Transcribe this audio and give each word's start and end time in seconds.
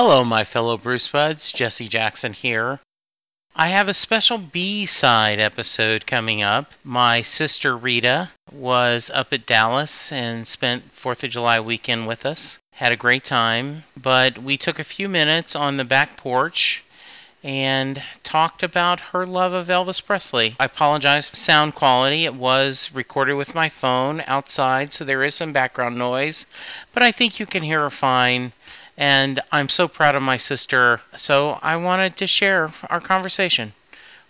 Hello, 0.00 0.22
my 0.22 0.44
fellow 0.44 0.76
Bruce 0.76 1.08
Buds. 1.08 1.50
Jesse 1.50 1.88
Jackson 1.88 2.32
here. 2.32 2.78
I 3.56 3.66
have 3.66 3.88
a 3.88 3.92
special 3.92 4.38
B 4.38 4.86
side 4.86 5.40
episode 5.40 6.06
coming 6.06 6.40
up. 6.40 6.70
My 6.84 7.22
sister 7.22 7.76
Rita 7.76 8.30
was 8.52 9.10
up 9.12 9.32
at 9.32 9.44
Dallas 9.44 10.12
and 10.12 10.46
spent 10.46 10.94
4th 10.94 11.24
of 11.24 11.30
July 11.30 11.58
weekend 11.58 12.06
with 12.06 12.24
us. 12.24 12.60
Had 12.74 12.92
a 12.92 12.96
great 12.96 13.24
time, 13.24 13.82
but 13.96 14.38
we 14.38 14.56
took 14.56 14.78
a 14.78 14.84
few 14.84 15.08
minutes 15.08 15.56
on 15.56 15.78
the 15.78 15.84
back 15.84 16.16
porch 16.16 16.84
and 17.42 18.00
talked 18.22 18.62
about 18.62 19.00
her 19.00 19.26
love 19.26 19.52
of 19.52 19.66
Elvis 19.66 20.04
Presley. 20.04 20.54
I 20.60 20.66
apologize 20.66 21.28
for 21.28 21.34
sound 21.36 21.74
quality. 21.74 22.24
It 22.24 22.34
was 22.34 22.90
recorded 22.92 23.34
with 23.34 23.54
my 23.54 23.68
phone 23.68 24.22
outside, 24.28 24.92
so 24.92 25.04
there 25.04 25.24
is 25.24 25.34
some 25.34 25.52
background 25.52 25.98
noise, 25.98 26.46
but 26.92 27.02
I 27.02 27.10
think 27.10 27.40
you 27.40 27.46
can 27.46 27.64
hear 27.64 27.80
her 27.80 27.90
fine. 27.90 28.52
And 29.00 29.40
I'm 29.52 29.68
so 29.68 29.86
proud 29.86 30.16
of 30.16 30.22
my 30.22 30.38
sister, 30.38 31.00
so 31.14 31.56
I 31.62 31.76
wanted 31.76 32.16
to 32.16 32.26
share 32.26 32.72
our 32.90 33.00
conversation. 33.00 33.72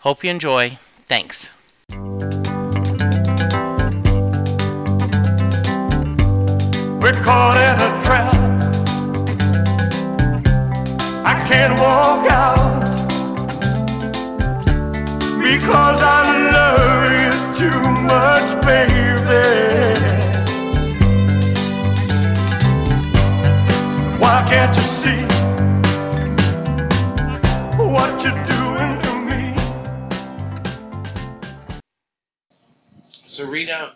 Hope 0.00 0.22
you 0.22 0.30
enjoy. 0.30 0.76
Thanks. 1.06 1.50
We're 7.00 7.16
caught 7.24 7.56
in 7.64 7.80
a 7.80 7.90
trap. 8.04 8.34
I 11.24 11.34
can't 11.48 11.80
walk 11.80 12.30
out 12.30 12.84
because 15.40 16.02
I 16.02 16.22
love 16.52 17.10
you 17.16 17.32
too 17.58 17.80
much, 18.04 18.60
baby. 18.66 19.07
Can't 24.48 24.74
you 24.76 24.82
see 24.82 25.20
what 27.76 28.24
you're 28.24 28.44
doing 28.44 29.00
to 29.02 29.12
me? 29.28 29.54
So, 33.26 33.46
Rita, 33.46 33.92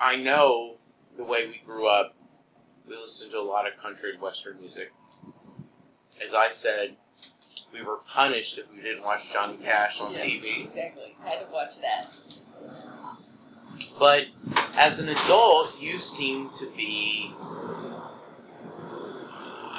I 0.00 0.16
know 0.16 0.76
the 1.16 1.24
way 1.24 1.46
we 1.46 1.60
grew 1.66 1.86
up, 1.86 2.14
we 2.88 2.96
listened 2.96 3.32
to 3.32 3.38
a 3.38 3.42
lot 3.42 3.70
of 3.70 3.76
country 3.76 4.12
and 4.12 4.20
western 4.20 4.58
music. 4.58 4.92
As 6.24 6.32
I 6.32 6.48
said, 6.50 6.96
we 7.72 7.82
were 7.82 7.98
punished 8.06 8.56
if 8.58 8.72
we 8.74 8.80
didn't 8.80 9.02
watch 9.02 9.30
Johnny 9.32 9.58
Cash 9.58 10.00
on 10.00 10.14
TV. 10.14 10.64
Exactly. 10.64 11.14
I 11.22 11.30
Had 11.30 11.46
to 11.46 11.52
watch 11.52 11.80
that. 11.80 12.06
But 13.98 14.28
as 14.76 14.98
an 15.00 15.10
adult, 15.10 15.74
you 15.78 15.98
seem 15.98 16.48
to 16.50 16.70
be, 16.76 17.34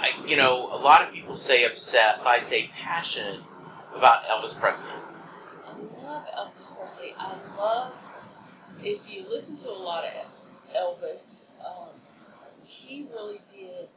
I, 0.03 0.11
you 0.27 0.35
know, 0.35 0.67
a 0.73 0.75
lot 0.75 1.01
of 1.01 1.13
people 1.13 1.33
say 1.33 1.63
obsessed. 1.63 2.25
I 2.25 2.39
say 2.39 2.69
passionate 2.75 3.39
about 3.95 4.25
Elvis 4.25 4.59
Presley. 4.59 4.91
I 5.65 6.03
love 6.03 6.25
Elvis 6.37 6.77
Presley. 6.77 7.15
I 7.17 7.37
love 7.57 7.93
if 8.83 8.99
you 9.07 9.23
listen 9.29 9.55
to 9.57 9.69
a 9.69 9.71
lot 9.71 10.03
of 10.03 10.11
Elvis, 10.75 11.45
um, 11.65 11.89
he 12.65 13.07
really 13.13 13.39
did 13.49 13.87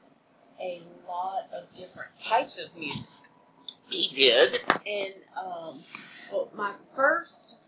a 0.61 0.81
lot 1.09 1.49
of 1.53 1.75
different 1.75 2.17
types 2.21 2.63
of 2.63 2.75
music. 2.79 3.11
He 3.89 4.15
did. 4.15 4.61
And 4.87 5.15
um, 5.37 5.81
well, 6.31 6.49
my 6.55 6.73
first, 6.95 7.59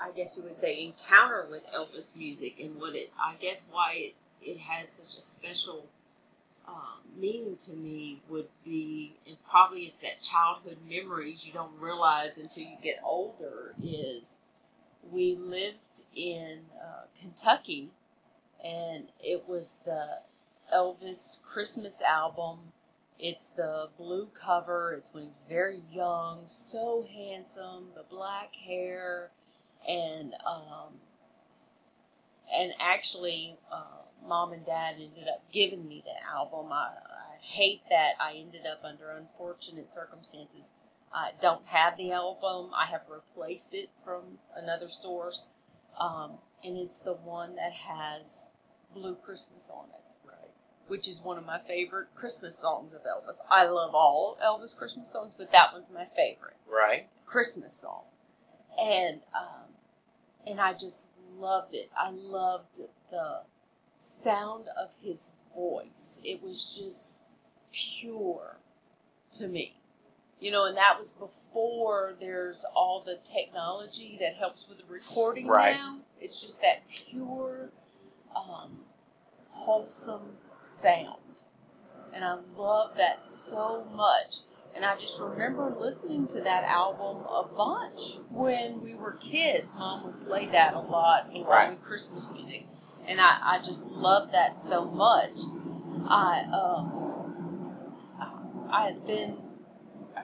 I 0.00 0.12
guess 0.12 0.36
you 0.36 0.44
would 0.44 0.56
say, 0.56 0.84
encounter 0.84 1.46
with 1.50 1.62
Elvis 1.76 2.14
music 2.14 2.60
and 2.60 2.80
what 2.80 2.94
it, 2.94 3.10
I 3.20 3.34
guess, 3.40 3.66
why 3.72 3.94
it, 3.96 4.14
it 4.40 4.58
has 4.58 4.90
such 4.90 5.18
a 5.18 5.22
special 5.22 5.84
um, 6.68 7.00
meaning 7.18 7.56
to 7.56 7.72
me 7.72 8.20
would 8.28 8.48
be, 8.64 9.14
and 9.26 9.36
probably 9.48 9.82
it's 9.82 9.98
that 9.98 10.22
childhood 10.22 10.78
memories 10.88 11.44
you 11.44 11.52
don't 11.52 11.78
realize 11.80 12.38
until 12.38 12.62
you 12.62 12.76
get 12.82 13.00
older, 13.04 13.74
is 13.82 14.38
we 15.10 15.34
lived 15.34 16.02
in 16.14 16.60
uh, 16.80 17.02
Kentucky 17.20 17.90
and 18.64 19.04
it 19.20 19.48
was 19.48 19.78
the 19.84 20.18
Elvis 20.72 21.42
Christmas 21.42 22.02
album 22.02 22.58
it's 23.18 23.48
the 23.48 23.88
blue 23.96 24.28
cover. 24.32 24.94
It's 24.96 25.12
when 25.12 25.24
he's 25.26 25.44
very 25.48 25.82
young, 25.92 26.46
so 26.46 27.04
handsome, 27.12 27.88
the 27.96 28.04
black 28.08 28.54
hair, 28.54 29.30
and 29.86 30.34
um, 30.46 30.94
and 32.54 32.72
actually, 32.80 33.56
uh, 33.70 34.02
mom 34.26 34.52
and 34.52 34.64
dad 34.64 34.96
ended 34.96 35.28
up 35.28 35.42
giving 35.52 35.86
me 35.88 36.02
the 36.04 36.28
album. 36.30 36.72
I, 36.72 36.90
I 37.08 37.36
hate 37.40 37.82
that 37.90 38.12
I 38.20 38.34
ended 38.34 38.66
up 38.66 38.82
under 38.84 39.10
unfortunate 39.10 39.90
circumstances. 39.90 40.72
I 41.12 41.30
don't 41.40 41.66
have 41.66 41.96
the 41.96 42.12
album. 42.12 42.70
I 42.76 42.86
have 42.86 43.02
replaced 43.10 43.74
it 43.74 43.90
from 44.04 44.38
another 44.54 44.88
source, 44.88 45.52
um, 45.98 46.32
and 46.62 46.76
it's 46.76 47.00
the 47.00 47.14
one 47.14 47.56
that 47.56 47.72
has 47.72 48.50
Blue 48.94 49.14
Christmas 49.14 49.70
on 49.74 49.86
it 49.90 50.14
right. 50.26 50.50
which 50.86 51.08
is 51.08 51.22
one 51.22 51.38
of 51.38 51.46
my 51.46 51.58
favorite 51.58 52.08
Christmas 52.14 52.58
songs 52.58 52.94
of 52.94 53.02
Elvis. 53.02 53.40
I 53.50 53.66
love 53.66 53.94
all 53.94 54.38
Elvis 54.44 54.76
Christmas 54.76 55.10
songs, 55.12 55.34
but 55.36 55.52
that 55.52 55.72
one's 55.72 55.90
my 55.90 56.04
favorite 56.04 56.56
Right. 56.66 57.08
Christmas 57.26 57.72
song, 57.74 58.02
and 58.78 59.20
um, 59.34 59.74
and 60.46 60.60
I 60.60 60.72
just 60.74 61.08
loved 61.38 61.74
it. 61.74 61.90
I 61.96 62.10
loved 62.10 62.80
the 63.10 63.40
sound 63.98 64.66
of 64.78 64.94
his 65.02 65.32
voice. 65.54 66.20
It 66.24 66.42
was 66.42 66.76
just 66.78 67.18
pure 67.72 68.56
to 69.32 69.48
me, 69.48 69.76
you 70.40 70.50
know. 70.50 70.66
And 70.66 70.76
that 70.76 70.96
was 70.98 71.12
before 71.12 72.14
there's 72.20 72.64
all 72.74 73.00
the 73.04 73.16
technology 73.16 74.16
that 74.20 74.34
helps 74.34 74.68
with 74.68 74.78
the 74.78 74.84
recording 74.88 75.46
Right. 75.46 75.76
now. 75.76 75.98
It's 76.20 76.40
just 76.40 76.60
that 76.62 76.88
pure, 76.88 77.70
um, 78.34 78.80
wholesome 79.48 80.36
sound. 80.60 81.42
And 82.12 82.24
I 82.24 82.38
love 82.56 82.96
that 82.96 83.24
so 83.24 83.84
much. 83.84 84.40
And 84.78 84.86
I 84.86 84.94
just 84.96 85.20
remember 85.20 85.74
listening 85.76 86.28
to 86.28 86.40
that 86.42 86.62
album 86.62 87.24
a 87.26 87.42
bunch 87.56 88.18
when 88.30 88.80
we 88.80 88.94
were 88.94 89.14
kids. 89.14 89.72
Mom 89.76 90.04
would 90.04 90.24
play 90.24 90.46
that 90.52 90.72
a 90.74 90.78
lot 90.78 91.30
along 91.34 91.46
Right. 91.48 91.82
Christmas 91.82 92.28
music. 92.32 92.64
And 93.04 93.20
I, 93.20 93.38
I 93.42 93.58
just 93.58 93.90
loved 93.90 94.32
that 94.34 94.56
so 94.56 94.84
much. 94.84 95.40
I 96.06 96.42
um 96.52 97.74
I 98.70 98.84
had 98.84 99.04
been 99.04 99.38
a 100.16 100.22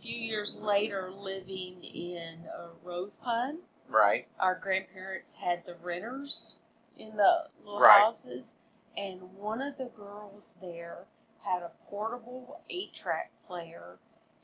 few 0.00 0.18
years 0.18 0.58
later 0.58 1.10
living 1.14 1.84
in 1.84 2.46
uh, 2.46 2.68
Rosepine 2.82 3.58
Right. 3.90 4.26
our 4.40 4.54
grandparents 4.54 5.36
had 5.36 5.66
the 5.66 5.74
renters 5.74 6.60
in 6.96 7.18
the 7.18 7.48
little 7.62 7.80
Right. 7.80 8.00
houses, 8.00 8.54
and 8.96 9.34
one 9.34 9.60
of 9.60 9.76
the 9.76 9.90
girls 9.94 10.54
there 10.62 11.04
had 11.44 11.62
a 11.62 11.72
portable 11.90 12.62
eight 12.70 12.94
track 12.94 13.30
player, 13.52 13.98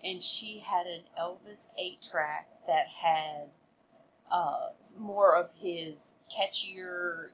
and 0.04 0.22
she 0.22 0.58
had 0.58 0.86
an 0.86 1.00
Elvis 1.18 1.68
eight 1.78 2.02
track 2.02 2.48
that 2.66 2.86
had 2.88 3.48
uh, 4.30 4.68
more 4.98 5.34
of 5.34 5.50
his 5.58 6.14
catchier 6.30 7.28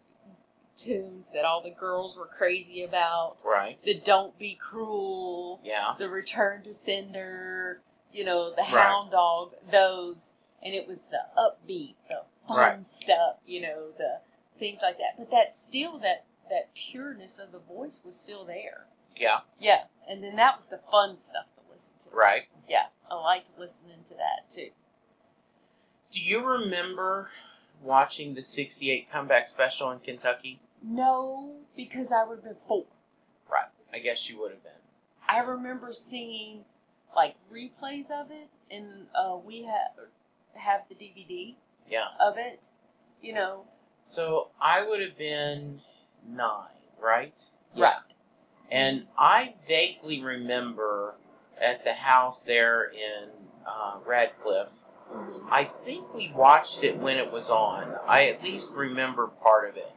tunes 0.77 1.33
that 1.33 1.45
all 1.45 1.61
the 1.61 1.71
girls 1.71 2.17
were 2.17 2.27
crazy 2.27 2.85
about. 2.85 3.43
Right. 3.45 3.83
The 3.85 3.95
Don't 3.99 4.39
Be 4.39 4.55
Cruel, 4.55 5.61
Yeah. 5.65 5.95
the 5.99 6.09
Return 6.09 6.63
to 6.63 6.73
Sender, 6.75 7.81
you 8.13 8.25
know, 8.25 8.51
the 8.51 8.57
Right. 8.59 8.67
Hound 8.87 9.11
Dog, 9.11 9.53
those, 9.71 10.33
and 10.63 10.75
it 10.75 10.87
was 10.87 11.07
the 11.07 11.27
upbeat, 11.37 11.97
the 12.09 12.23
fun 12.47 12.57
Right. 12.57 12.87
stuff, 12.87 13.37
you 13.45 13.61
know, 13.61 13.91
the 13.93 14.21
things 14.59 14.81
like 14.83 14.99
that. 14.99 15.17
But 15.19 15.31
that 15.31 15.53
still 15.53 15.99
that 15.99 16.25
that 16.51 16.75
pureness 16.75 17.39
of 17.39 17.51
the 17.53 17.59
voice 17.59 18.03
was 18.05 18.19
still 18.21 18.45
there. 18.45 18.87
Yeah. 19.17 19.41
Yeah, 19.59 19.85
and 20.07 20.23
then 20.23 20.37
that 20.37 20.57
was 20.57 20.69
the 20.69 20.79
fun 20.79 21.17
stuff 21.17 21.54
listen 21.75 21.99
to. 21.99 22.17
Right. 22.17 22.43
Yeah, 22.69 22.87
I 23.11 23.15
liked 23.15 23.51
listening 23.59 24.03
to 24.07 24.15
that 24.15 24.49
too. 24.49 24.69
Do 26.13 26.21
you 26.21 26.47
remember 26.47 27.31
watching 27.83 28.35
the 28.35 28.43
68 28.43 29.11
comeback 29.11 29.49
special 29.49 29.91
in 29.91 29.99
Kentucky? 29.99 30.61
No, 30.83 31.57
because 31.77 32.13
I 32.13 32.25
would 32.25 32.37
have 32.37 32.45
been 32.45 32.55
four. 32.55 32.85
Right. 33.51 33.65
I 33.93 33.99
guess 33.99 34.29
you 34.31 34.41
would 34.41 34.53
have 34.53 34.63
been. 34.63 34.73
I 35.29 35.41
remember 35.41 35.93
seeing 35.93 36.65
like 37.17 37.35
replays 37.53 38.11
of 38.11 38.31
it, 38.31 38.49
and 38.71 39.07
uh, 39.15 39.37
we 39.45 39.65
have 39.65 40.07
have 40.55 40.83
the 40.89 40.95
DVD 40.95 41.57
Yeah. 41.89 42.07
of 42.21 42.39
it. 42.39 42.69
You 43.21 43.33
know, 43.33 43.65
So 44.05 44.51
I 44.61 44.87
would 44.87 45.01
have 45.01 45.17
been 45.19 45.81
nine, 46.29 46.69
right? 47.01 47.43
right? 47.77 48.15
And 48.71 49.07
I 49.19 49.55
vaguely 49.67 50.23
remember 50.23 51.15
at 51.61 51.85
the 51.85 51.93
house 51.95 52.43
there 52.43 52.85
in 52.85 53.31
uh, 53.67 53.99
Radcliff, 54.07 54.85
Mhm. 55.13 55.47
I 55.51 55.65
think 55.65 56.13
we 56.15 56.33
watched 56.35 56.83
it 56.83 56.99
when 56.99 57.17
it 57.19 57.31
was 57.31 57.51
on. 57.51 57.97
I 58.07 58.29
at 58.29 58.43
least 58.43 58.75
remember 58.75 59.27
part 59.29 59.69
of 59.69 59.77
it. 59.77 59.93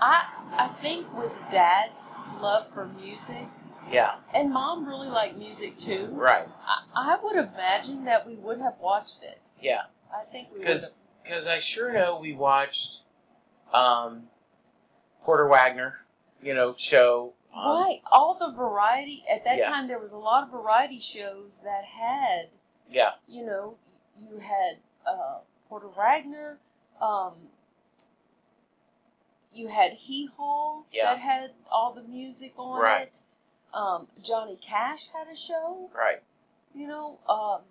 I 0.00 0.24
I 0.56 0.68
think 0.80 1.12
with 1.16 1.32
Dad's 1.50 2.16
love 2.40 2.66
for 2.66 2.86
music, 2.86 3.46
Yeah, 3.90 4.16
And 4.32 4.50
mom 4.52 4.86
really 4.86 5.08
liked 5.08 5.36
music 5.36 5.76
too. 5.78 6.06
right. 6.12 6.48
I, 6.66 7.12
I 7.14 7.18
would 7.22 7.36
imagine 7.36 8.04
that 8.04 8.26
we 8.26 8.36
would 8.36 8.60
have 8.60 8.78
watched 8.78 9.22
it. 9.22 9.40
Yeah, 9.60 9.82
I 10.14 10.24
think 10.24 10.48
we 10.52 10.60
because 10.60 10.96
because 11.22 11.46
I 11.46 11.58
sure 11.58 11.92
know 11.92 12.18
we 12.18 12.32
watched 12.32 13.02
um, 13.72 14.28
Porter 15.24 15.46
Wagoner, 15.46 16.00
you 16.42 16.54
know, 16.54 16.74
show. 16.76 17.34
Um, 17.54 17.76
Right. 17.82 18.02
All 18.10 18.34
the 18.34 18.50
variety 18.50 19.24
at 19.28 19.44
that 19.44 19.58
Yeah. 19.58 19.68
time 19.70 19.86
there 19.86 19.98
was 19.98 20.12
a 20.12 20.18
lot 20.18 20.42
of 20.44 20.50
variety 20.50 20.98
shows 20.98 21.58
that 21.60 21.84
had, 21.84 22.50
Yeah, 22.88 23.14
you 23.26 23.44
know, 23.44 23.76
you 24.30 24.38
had 24.38 24.78
uh, 25.06 25.38
Porter 25.68 25.88
Wagoner, 25.88 26.58
um, 27.00 27.50
you 29.52 29.68
had 29.68 29.92
Hee 29.94 30.26
Haw 30.26 30.82
Yeah. 30.92 31.06
that 31.06 31.18
had 31.18 31.54
all 31.70 31.92
the 31.92 32.02
music 32.02 32.54
on 32.56 32.80
Right. 32.80 33.02
it. 33.08 33.22
Um, 33.74 34.08
Johnny 34.22 34.56
Cash 34.56 35.08
had 35.08 35.28
a 35.28 35.34
show, 35.34 35.90
right. 35.92 36.22
you 36.74 36.86
know. 36.86 37.18
Um, 37.28 37.62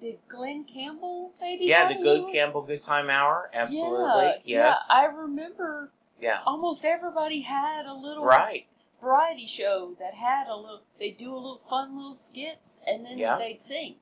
did 0.00 0.18
Glen 0.28 0.64
Campbell 0.64 1.32
maybe? 1.40 1.64
Yeah, 1.64 1.88
the 1.88 1.94
Good 1.96 2.32
Campbell 2.32 2.62
Good 2.62 2.82
Time 2.82 3.10
Hour. 3.10 3.50
Absolutely. 3.52 4.06
Yeah, 4.24 4.38
yes. 4.44 4.86
yeah. 4.88 4.96
I 4.96 5.04
remember 5.06 5.90
yeah. 6.20 6.40
almost 6.46 6.84
everybody 6.84 7.40
had 7.42 7.86
a 7.86 7.94
little 7.94 8.24
Right. 8.24 8.66
variety 9.00 9.46
show 9.46 9.94
that 9.98 10.14
had 10.14 10.46
a 10.48 10.56
little 10.56 10.82
they 10.98 11.10
do 11.10 11.32
a 11.32 11.36
little 11.36 11.58
fun 11.58 11.96
little 11.96 12.14
skits 12.14 12.80
and 12.86 13.04
then 13.06 13.18
Yeah. 13.18 13.36
they'd 13.38 13.60
sing 13.62 13.96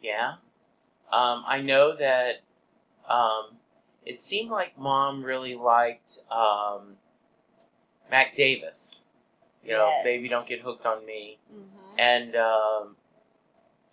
Yeah. 0.00 0.34
Um, 1.12 1.44
I 1.46 1.60
know 1.60 1.94
that 1.96 2.40
um, 3.08 3.58
it 4.04 4.18
seemed 4.20 4.50
like 4.50 4.78
mom 4.78 5.22
really 5.22 5.54
liked 5.54 6.18
um, 6.30 6.96
Mac 8.10 8.36
Davis. 8.36 9.04
You 9.64 9.72
know, 9.72 9.86
Yes. 9.88 10.04
Baby 10.04 10.28
Don't 10.28 10.46
Get 10.46 10.60
Hooked 10.60 10.84
on 10.86 11.06
Me. 11.06 11.38
mm-hmm. 11.52 11.94
And 11.98 12.36
um, 12.36 12.96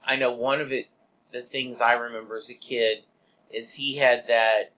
I 0.05 0.15
know 0.17 0.31
one 0.31 0.59
of 0.59 0.71
it, 0.71 0.87
the 1.31 1.41
things 1.43 1.79
I 1.79 1.93
remember 1.93 2.35
as 2.35 2.49
a 2.49 2.53
kid, 2.53 3.03
is 3.51 3.73
he 3.75 3.97
had 3.97 4.27
that 4.27 4.71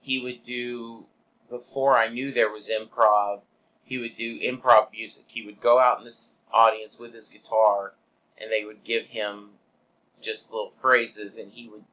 he 0.00 0.20
would 0.20 0.42
do, 0.42 1.06
before 1.54 1.96
I 1.96 2.08
knew 2.08 2.32
there 2.32 2.50
was 2.50 2.68
improv, 2.68 3.42
he 3.84 3.98
would 3.98 4.16
do 4.16 4.40
improv 4.40 4.90
music. 4.92 5.26
He 5.28 5.46
would 5.46 5.60
go 5.60 5.78
out 5.78 5.98
in 5.98 6.04
this 6.04 6.38
audience 6.52 6.98
with 6.98 7.14
his 7.14 7.28
guitar 7.28 7.94
and 8.36 8.50
they 8.50 8.64
would 8.64 8.82
give 8.82 9.06
him 9.06 9.50
just 10.20 10.52
little 10.52 10.70
phrases 10.70 11.38
and 11.38 11.52
he 11.52 11.68
would 11.68 11.84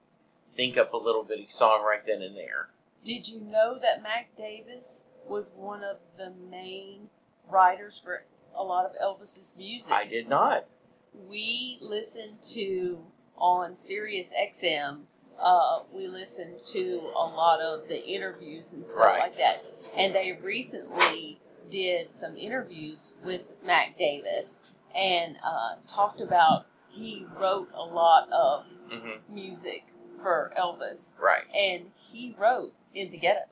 think 0.56 0.78
up 0.78 0.94
a 0.94 0.98
little 0.98 1.24
bitty 1.24 1.46
song 1.48 1.84
right 1.84 2.06
then 2.06 2.22
and 2.22 2.36
there. 2.36 2.70
did 3.04 3.28
you 3.28 3.40
know 3.40 3.78
that 3.80 4.04
mac 4.04 4.36
davis 4.36 5.06
was 5.28 5.52
one 5.56 5.84
of 5.84 5.98
the 6.18 6.32
main 6.50 7.10
writers 7.50 8.00
for 8.04 8.24
a 8.56 8.64
lot 8.64 8.86
of 8.86 8.92
elvis's 9.02 9.56
music 9.58 9.94
I 9.94 10.06
did 10.06 10.28
not. 10.28 10.66
we 11.14 11.78
listened 11.82 12.42
to 12.54 13.00
on 13.38 13.76
sirius 13.76 14.34
xm 14.40 15.02
uh, 15.42 15.80
we 15.96 16.08
listened 16.08 16.62
to 16.62 17.02
a 17.16 17.26
lot 17.26 17.60
of 17.62 17.88
the 17.88 18.06
interviews 18.08 18.74
and 18.74 18.86
stuff 18.86 19.06
Right. 19.06 19.20
like 19.20 19.38
that 19.38 19.58
and 19.98 20.14
they 20.16 20.38
recently 20.42 21.40
did 21.70 22.12
some 22.12 22.38
interviews 22.38 23.14
with 23.24 23.42
mac 23.66 23.98
davis 23.98 24.60
and 24.96 25.38
uh, 25.44 25.76
talked 25.88 26.22
about 26.22 26.66
he 26.90 27.26
wrote 27.40 27.70
a 27.74 27.82
lot 27.84 28.30
of 28.32 28.78
hmm 28.90 29.12
music 29.34 29.86
for 30.14 30.52
elvis 30.58 31.12
Right. 31.20 31.44
and 31.58 31.86
he 32.12 32.36
wrote 32.38 32.74
in 32.94 33.12
the 33.12 33.18
ghetto 33.18 33.46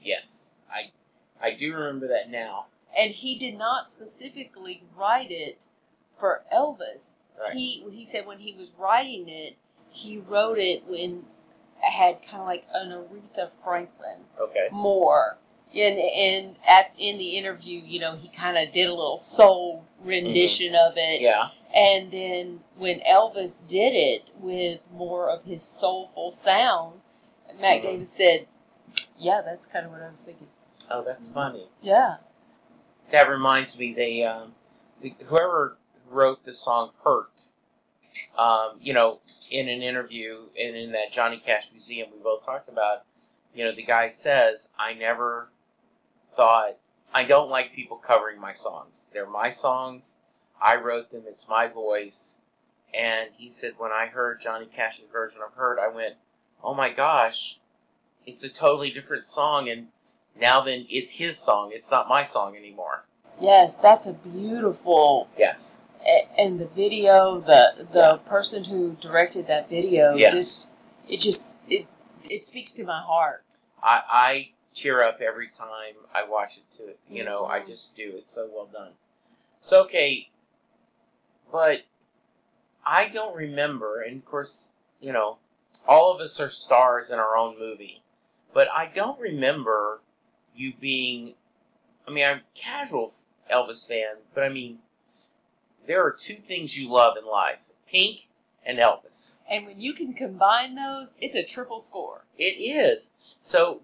Yes. 0.00 0.50
I 0.70 0.90
I 1.40 1.52
do 1.54 1.74
remember 1.74 2.06
that 2.08 2.30
now. 2.30 2.66
and 2.96 3.10
he 3.12 3.36
did 3.38 3.56
not 3.56 3.88
specifically 3.88 4.82
write 4.96 5.30
it 5.30 5.66
for 6.18 6.42
elvis 6.54 7.12
Right. 7.40 7.54
he 7.54 7.84
he 7.90 8.04
said 8.04 8.26
when 8.26 8.38
he 8.40 8.52
was 8.54 8.68
writing 8.78 9.28
it, 9.28 9.56
he 9.92 10.18
wrote 10.18 10.58
it 10.58 10.84
when 10.86 11.24
had 11.80 12.22
kind 12.22 12.40
of 12.40 12.46
like 12.46 12.66
an 12.72 12.90
Aretha 12.90 13.50
Franklin 13.50 14.20
okay. 14.40 14.68
more. 14.70 15.36
And 15.74 15.98
and 15.98 16.56
at 16.68 16.92
in 16.98 17.16
the 17.18 17.36
interview, 17.36 17.80
you 17.80 17.98
know, 17.98 18.16
he 18.16 18.28
kind 18.28 18.58
of 18.58 18.72
did 18.72 18.88
a 18.88 18.94
little 18.94 19.16
soul 19.16 19.84
rendition 20.04 20.74
of 20.74 20.94
it. 20.96 21.22
Yeah. 21.22 21.48
And 21.74 22.10
then 22.10 22.60
when 22.76 23.00
Elvis 23.00 23.66
did 23.66 23.94
it 23.94 24.30
with 24.38 24.90
more 24.92 25.30
of 25.30 25.44
his 25.44 25.62
soulful 25.64 26.30
sound, 26.30 27.00
Mac 27.58 27.78
Mhm. 27.78 27.82
Davis 27.82 28.12
said, 28.12 28.46
"Yeah, 29.18 29.40
that's 29.40 29.64
kind 29.64 29.86
of 29.86 29.92
what 29.92 30.02
I 30.02 30.10
was 30.10 30.24
thinking." 30.24 30.48
Oh, 30.90 31.02
that's 31.02 31.30
funny. 31.30 31.68
Yeah. 31.80 32.16
That 33.10 33.28
reminds 33.28 33.78
me, 33.78 33.92
they 33.94 34.24
um, 34.24 34.54
whoever 35.26 35.76
wrote 36.10 36.44
the 36.44 36.52
song 36.52 36.90
"Hurt," 37.02 37.48
um, 38.36 38.78
you 38.80 38.92
know, 38.92 39.20
in 39.50 39.68
an 39.68 39.82
interview 39.82 40.42
and 40.58 40.76
in 40.76 40.92
that 40.92 41.12
Johnny 41.12 41.38
Cash 41.38 41.68
museum 41.70 42.08
we 42.12 42.22
both 42.22 42.44
talked 42.44 42.68
about, 42.68 43.04
you 43.54 43.64
know, 43.64 43.72
the 43.74 43.82
guy 43.84 44.08
says, 44.08 44.68
"I 44.78 44.94
never 44.94 45.48
thought 46.36 46.76
I 47.14 47.24
don't 47.24 47.50
like 47.50 47.74
people 47.74 47.96
covering 47.98 48.40
my 48.40 48.52
songs. 48.52 49.06
They're 49.12 49.26
my 49.26 49.50
songs. 49.50 50.16
I 50.60 50.76
wrote 50.76 51.10
them. 51.10 51.24
It's 51.26 51.48
my 51.48 51.68
voice." 51.68 52.38
And 52.94 53.30
he 53.36 53.48
said, 53.48 53.74
when 53.78 53.90
I 53.90 54.06
heard 54.06 54.40
Johnny 54.40 54.66
Cash's 54.66 55.08
version 55.10 55.40
of 55.46 55.54
"Hurt," 55.54 55.78
I 55.78 55.88
went, 55.88 56.16
"Oh 56.62 56.74
my 56.74 56.90
gosh, 56.90 57.58
it's 58.26 58.44
a 58.44 58.48
totally 58.50 58.90
different 58.90 59.26
song." 59.26 59.68
And 59.68 59.88
now 60.34 60.60
then, 60.60 60.86
it's 60.88 61.12
his 61.12 61.38
song. 61.38 61.70
It's 61.72 61.90
not 61.90 62.08
my 62.08 62.24
song 62.24 62.56
anymore. 62.56 63.04
Yes, 63.40 63.74
that's 63.74 64.06
a 64.06 64.14
beautiful 64.14 65.28
Yes. 65.36 65.78
And 66.38 66.58
the 66.58 66.66
video 66.66 67.38
the 67.38 67.86
the 67.92 67.98
Yeah. 67.98 68.16
person 68.24 68.64
who 68.64 68.96
directed 69.00 69.46
that 69.46 69.68
video 69.68 70.14
Yeah. 70.16 70.30
just 70.30 70.70
it 71.08 71.18
just 71.18 71.58
it 71.68 71.86
it 72.28 72.44
speaks 72.44 72.72
to 72.74 72.84
my 72.84 73.00
heart 73.00 73.44
I, 73.82 74.02
I 74.08 74.52
tear 74.74 75.02
up 75.02 75.20
every 75.20 75.48
time 75.48 75.94
I 76.14 76.24
watch 76.24 76.56
it 76.56 76.70
too. 76.70 76.94
You 77.08 77.24
know, 77.24 77.46
I 77.46 77.60
Mhm. 77.60 77.66
just 77.66 77.96
do. 77.96 78.12
It's 78.16 78.32
so 78.32 78.48
well 78.52 78.66
done. 78.66 78.92
So 79.60 79.82
okay, 79.82 80.30
but 81.50 81.82
I 82.84 83.08
don't 83.08 83.34
remember, 83.36 84.00
and 84.00 84.18
of 84.18 84.24
course, 84.24 84.70
you 85.00 85.12
know, 85.12 85.38
all 85.86 86.12
of 86.12 86.20
us 86.20 86.40
are 86.40 86.50
stars 86.50 87.10
in 87.10 87.18
our 87.18 87.36
own 87.36 87.58
movie, 87.58 88.02
but 88.52 88.68
I 88.70 88.86
don't 88.86 89.18
remember 89.18 90.00
you 90.54 90.74
being. 90.74 91.34
I 92.06 92.10
mean, 92.10 92.24
I'm 92.24 92.42
casual 92.54 93.12
Elvis 93.50 93.86
fan, 93.86 94.16
but 94.34 94.44
I 94.44 94.48
mean, 94.48 94.80
there 95.86 96.04
are 96.04 96.12
two 96.12 96.34
things 96.34 96.76
you 96.76 96.90
love 96.90 97.16
in 97.16 97.24
life: 97.26 97.66
Pink 97.88 98.28
and 98.64 98.78
Elvis. 98.78 99.40
and 99.50 99.66
when 99.66 99.80
you 99.80 99.92
can 99.92 100.14
combine 100.14 100.74
those 100.76 101.16
it's 101.20 101.36
a 101.36 101.44
triple 101.44 101.78
score 101.80 102.24
It 102.38 102.54
is. 102.60 103.10
So 103.40 103.80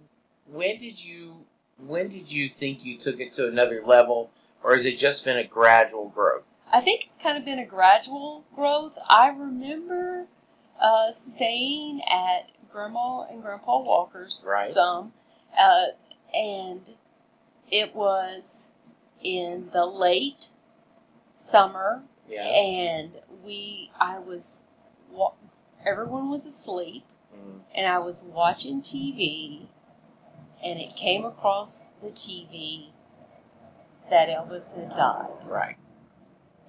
when 0.46 0.78
did 0.78 1.04
you 1.04 1.46
when 1.78 2.08
did 2.08 2.30
you 2.32 2.48
think 2.48 2.84
you 2.84 2.96
took 2.96 3.20
it 3.20 3.32
to 3.34 3.46
another 3.48 3.82
level 3.84 4.30
or 4.62 4.74
has 4.74 4.84
it 4.84 4.98
just 4.98 5.24
been 5.24 5.36
a 5.36 5.44
gradual 5.44 6.08
growth? 6.08 6.42
i 6.72 6.80
think 6.80 7.02
it's 7.04 7.16
kind 7.16 7.36
of 7.38 7.44
been 7.44 7.58
a 7.58 7.64
gradual 7.66 8.44
growth 8.54 8.98
i 9.08 9.28
remember 9.28 10.26
uh, 10.80 11.10
staying 11.10 12.00
at 12.10 12.52
grandma 12.70 13.22
and 13.22 13.42
grandpa 13.42 13.80
walker's 13.80 14.44
Right. 14.46 14.60
some 14.60 15.12
uh, 15.58 15.86
and 16.34 16.90
it 17.70 17.94
was 17.96 18.70
in 19.22 19.70
the 19.72 19.86
late 19.86 20.50
summer 21.38 22.02
Yeah. 22.28 22.42
and 22.44 23.12
we 23.44 23.90
i 23.98 24.18
was 24.18 24.64
wa- 25.10 25.32
everyone 25.86 26.30
was 26.30 26.44
asleep 26.44 27.04
Mm. 27.34 27.60
and 27.74 27.86
i 27.86 27.98
was 27.98 28.24
watching 28.24 28.80
tv 28.82 29.66
and 30.64 30.80
it 30.80 30.96
came 30.96 31.24
across 31.24 31.88
the 32.02 32.08
tv 32.08 32.90
that 34.10 34.28
elvis 34.28 34.74
had 34.74 34.94
died 34.96 35.28
Right. 35.46 35.76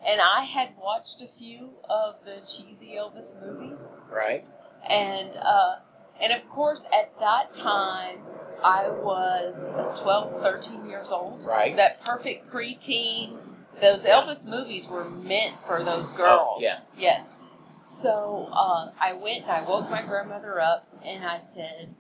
and 0.05 0.21
i 0.21 0.43
had 0.43 0.69
watched 0.77 1.21
a 1.21 1.27
few 1.27 1.73
of 1.89 2.23
the 2.25 2.41
cheesy 2.45 2.95
elvis 2.95 3.39
movies 3.41 3.91
Right. 4.11 4.47
and 4.87 5.31
uh, 5.37 5.77
and 6.21 6.31
of 6.33 6.47
course 6.49 6.85
at 6.93 7.17
that 7.19 7.53
time 7.53 8.19
i 8.63 8.89
was 8.89 9.71
12 9.99 10.39
13 10.41 10.85
years 10.89 11.11
old 11.11 11.45
Right. 11.45 11.75
that 11.77 11.99
perfect 12.01 12.45
preteen. 12.47 13.37
Those 13.81 14.05
Elvis 14.05 14.45
movies 14.47 14.87
were 14.87 15.09
meant 15.09 15.59
for 15.61 15.83
those 15.83 16.11
girls. 16.11 16.55
Oh, 16.55 16.57
yes. 16.59 16.95
Yes. 16.99 17.31
So 17.77 18.49
uh, 18.51 18.91
I 18.99 19.13
went 19.13 19.43
and 19.43 19.51
I 19.51 19.61
woke 19.61 19.89
my 19.89 20.01
grandmother 20.01 20.59
up 20.59 20.87
and 21.03 21.23
I 21.25 21.37
said, 21.37 21.95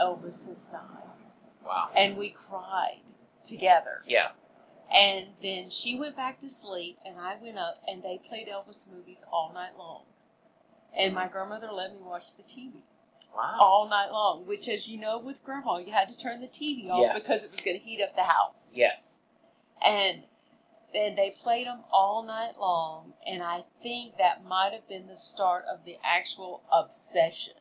Elvis 0.00 0.46
has 0.48 0.66
died. 0.66 0.80
Wow. 1.64 1.88
And 1.96 2.16
we 2.16 2.30
cried 2.30 3.00
together. 3.44 4.02
Yeah. 4.06 4.28
And 4.94 5.28
then 5.42 5.70
she 5.70 5.98
went 5.98 6.16
back 6.16 6.38
to 6.40 6.48
sleep 6.50 6.98
and 7.04 7.16
I 7.18 7.36
went 7.40 7.56
up 7.56 7.82
and 7.88 8.02
they 8.02 8.20
played 8.28 8.48
Elvis 8.48 8.86
movies 8.90 9.24
all 9.32 9.52
night 9.54 9.78
long. 9.78 10.02
And 10.94 11.14
my 11.14 11.28
grandmother 11.28 11.70
let 11.72 11.92
me 11.92 11.98
watch 12.02 12.36
the 12.36 12.42
TV 12.42 12.72
Wow. 13.34 13.56
all 13.58 13.88
night 13.88 14.10
long, 14.12 14.46
which, 14.46 14.68
as 14.68 14.90
you 14.90 15.00
know, 15.00 15.18
with 15.18 15.42
grandma, 15.42 15.78
you 15.78 15.90
had 15.90 16.06
to 16.10 16.16
turn 16.16 16.42
the 16.42 16.46
TV 16.48 16.90
off 16.90 17.00
Yes. 17.00 17.22
because 17.22 17.44
it 17.44 17.50
was 17.50 17.62
going 17.62 17.78
to 17.78 17.82
heat 17.82 18.02
up 18.02 18.14
the 18.14 18.24
house 18.24 18.74
Yes. 18.76 19.20
and 19.82 20.24
and 20.94 21.16
they 21.16 21.30
played 21.30 21.66
them 21.66 21.80
all 21.92 22.22
night 22.22 22.52
long, 22.60 23.14
and 23.26 23.42
I 23.42 23.64
think 23.82 24.18
that 24.18 24.44
might 24.44 24.72
have 24.72 24.88
been 24.88 25.06
the 25.06 25.16
start 25.16 25.64
of 25.72 25.84
the 25.84 25.96
actual 26.04 26.62
obsession 26.72 27.54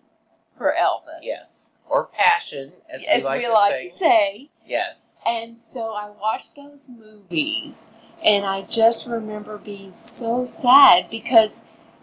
for 0.58 0.74
Elvis. 0.80 1.20
Yes. 1.22 1.74
Or 1.90 2.06
passion, 2.06 2.72
as, 2.90 3.04
as 3.06 3.24
we 3.24 3.28
like, 3.28 3.40
we 3.40 3.46
to, 3.48 3.54
like 3.54 3.74
say. 3.74 3.82
to 3.82 3.88
say. 3.88 4.50
Yes. 4.66 5.16
And 5.26 5.60
so 5.60 5.94
I 5.94 6.10
watched 6.10 6.56
those 6.56 6.88
movies, 6.88 7.88
and 8.24 8.46
I 8.46 8.62
just 8.62 9.08
remember 9.08 9.58
being 9.58 9.94
so 9.94 10.46
sad 10.46 11.10
because 11.10 11.62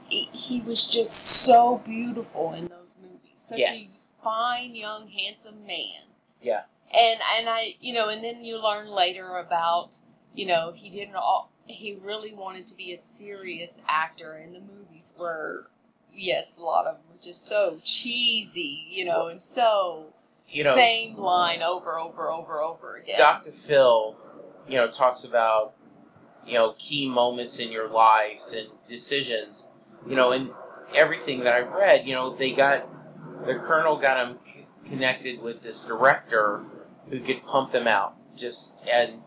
he 0.09 0.61
was 0.61 0.87
just 0.87 1.13
so 1.13 1.83
beautiful 1.85 2.53
in 2.55 2.69
those 2.69 2.97
movies. 3.01 3.19
Such 3.35 3.59
Yes. 3.59 4.07
a 4.21 4.25
fine, 4.25 4.75
young, 4.75 5.09
handsome 5.09 5.67
man. 5.67 6.03
Yeah. 6.43 6.63
And 6.93 7.21
and 7.37 7.49
I, 7.49 7.77
you 7.81 7.93
know, 7.93 8.09
and 8.09 8.25
then 8.25 8.43
you 8.43 8.63
learn 8.63 8.89
later 8.89 9.39
about, 9.39 9.99
you 10.35 10.47
know, 10.47 10.73
he 10.75 10.91
didn't 10.91 11.17
all. 11.17 11.51
He 11.67 11.99
really 12.03 12.33
wanted 12.33 12.67
to 12.69 12.77
be 12.77 12.93
a 12.93 12.99
serious 12.99 13.81
actor, 13.87 14.33
and 14.33 14.55
the 14.55 14.61
movies 14.61 15.13
were, 15.19 15.67
yes, 16.15 16.57
a 16.59 16.63
lot 16.63 16.87
of 16.87 16.95
them 16.97 17.05
were 17.11 17.23
just 17.23 17.47
so 17.47 17.79
cheesy, 17.85 18.87
you 18.91 19.05
know, 19.05 19.29
and 19.29 19.43
so 19.43 20.07
You 20.49 20.65
know, 20.65 20.75
same 20.75 21.19
line 21.19 21.63
over, 21.63 21.99
over, 21.99 22.31
over, 22.31 22.61
over 22.63 22.97
again. 22.97 23.19
Dr. 23.19 23.53
Phil, 23.53 24.17
you 24.67 24.77
know, 24.77 24.89
talks 24.89 25.25
about, 25.25 25.75
you 26.47 26.55
know, 26.55 26.75
key 26.79 27.07
moments 27.09 27.59
in 27.59 27.71
your 27.71 27.89
lives 27.89 28.55
and 28.55 28.69
decisions. 28.89 29.67
You 30.09 30.17
know, 30.17 30.33
and 30.33 30.51
everything 30.95 31.41
that 31.41 31.53
I've 31.53 31.73
read, 31.73 32.07
you 32.07 32.15
know, 32.15 32.35
they 32.35 32.53
got, 32.53 32.89
the 33.45 33.57
colonel 33.57 33.99
got 33.99 34.27
him 34.27 34.39
c- 34.47 34.67
connected 34.89 35.43
with 35.43 35.63
this 35.63 35.85
director 35.85 36.63
who 37.11 37.21
could 37.21 37.45
pump 37.45 37.73
them 37.73 37.87
out. 37.87 38.15
Just, 38.37 38.79
and, 38.91 39.21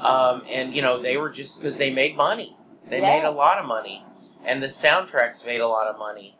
um, 0.00 0.42
and, 0.48 0.74
you 0.74 0.82
know, 0.82 1.00
they 1.00 1.16
were 1.16 1.30
just, 1.30 1.60
because 1.60 1.76
they 1.76 1.92
made 1.92 2.16
money. 2.16 2.56
They 2.88 3.00
made 3.00 3.24
a 3.24 3.30
lot 3.30 3.58
of 3.58 3.66
money. 3.66 4.04
And 4.44 4.62
the 4.62 4.68
soundtracks 4.68 5.44
made 5.44 5.60
a 5.60 5.68
lot 5.68 5.86
of 5.86 5.98
money. 5.98 6.36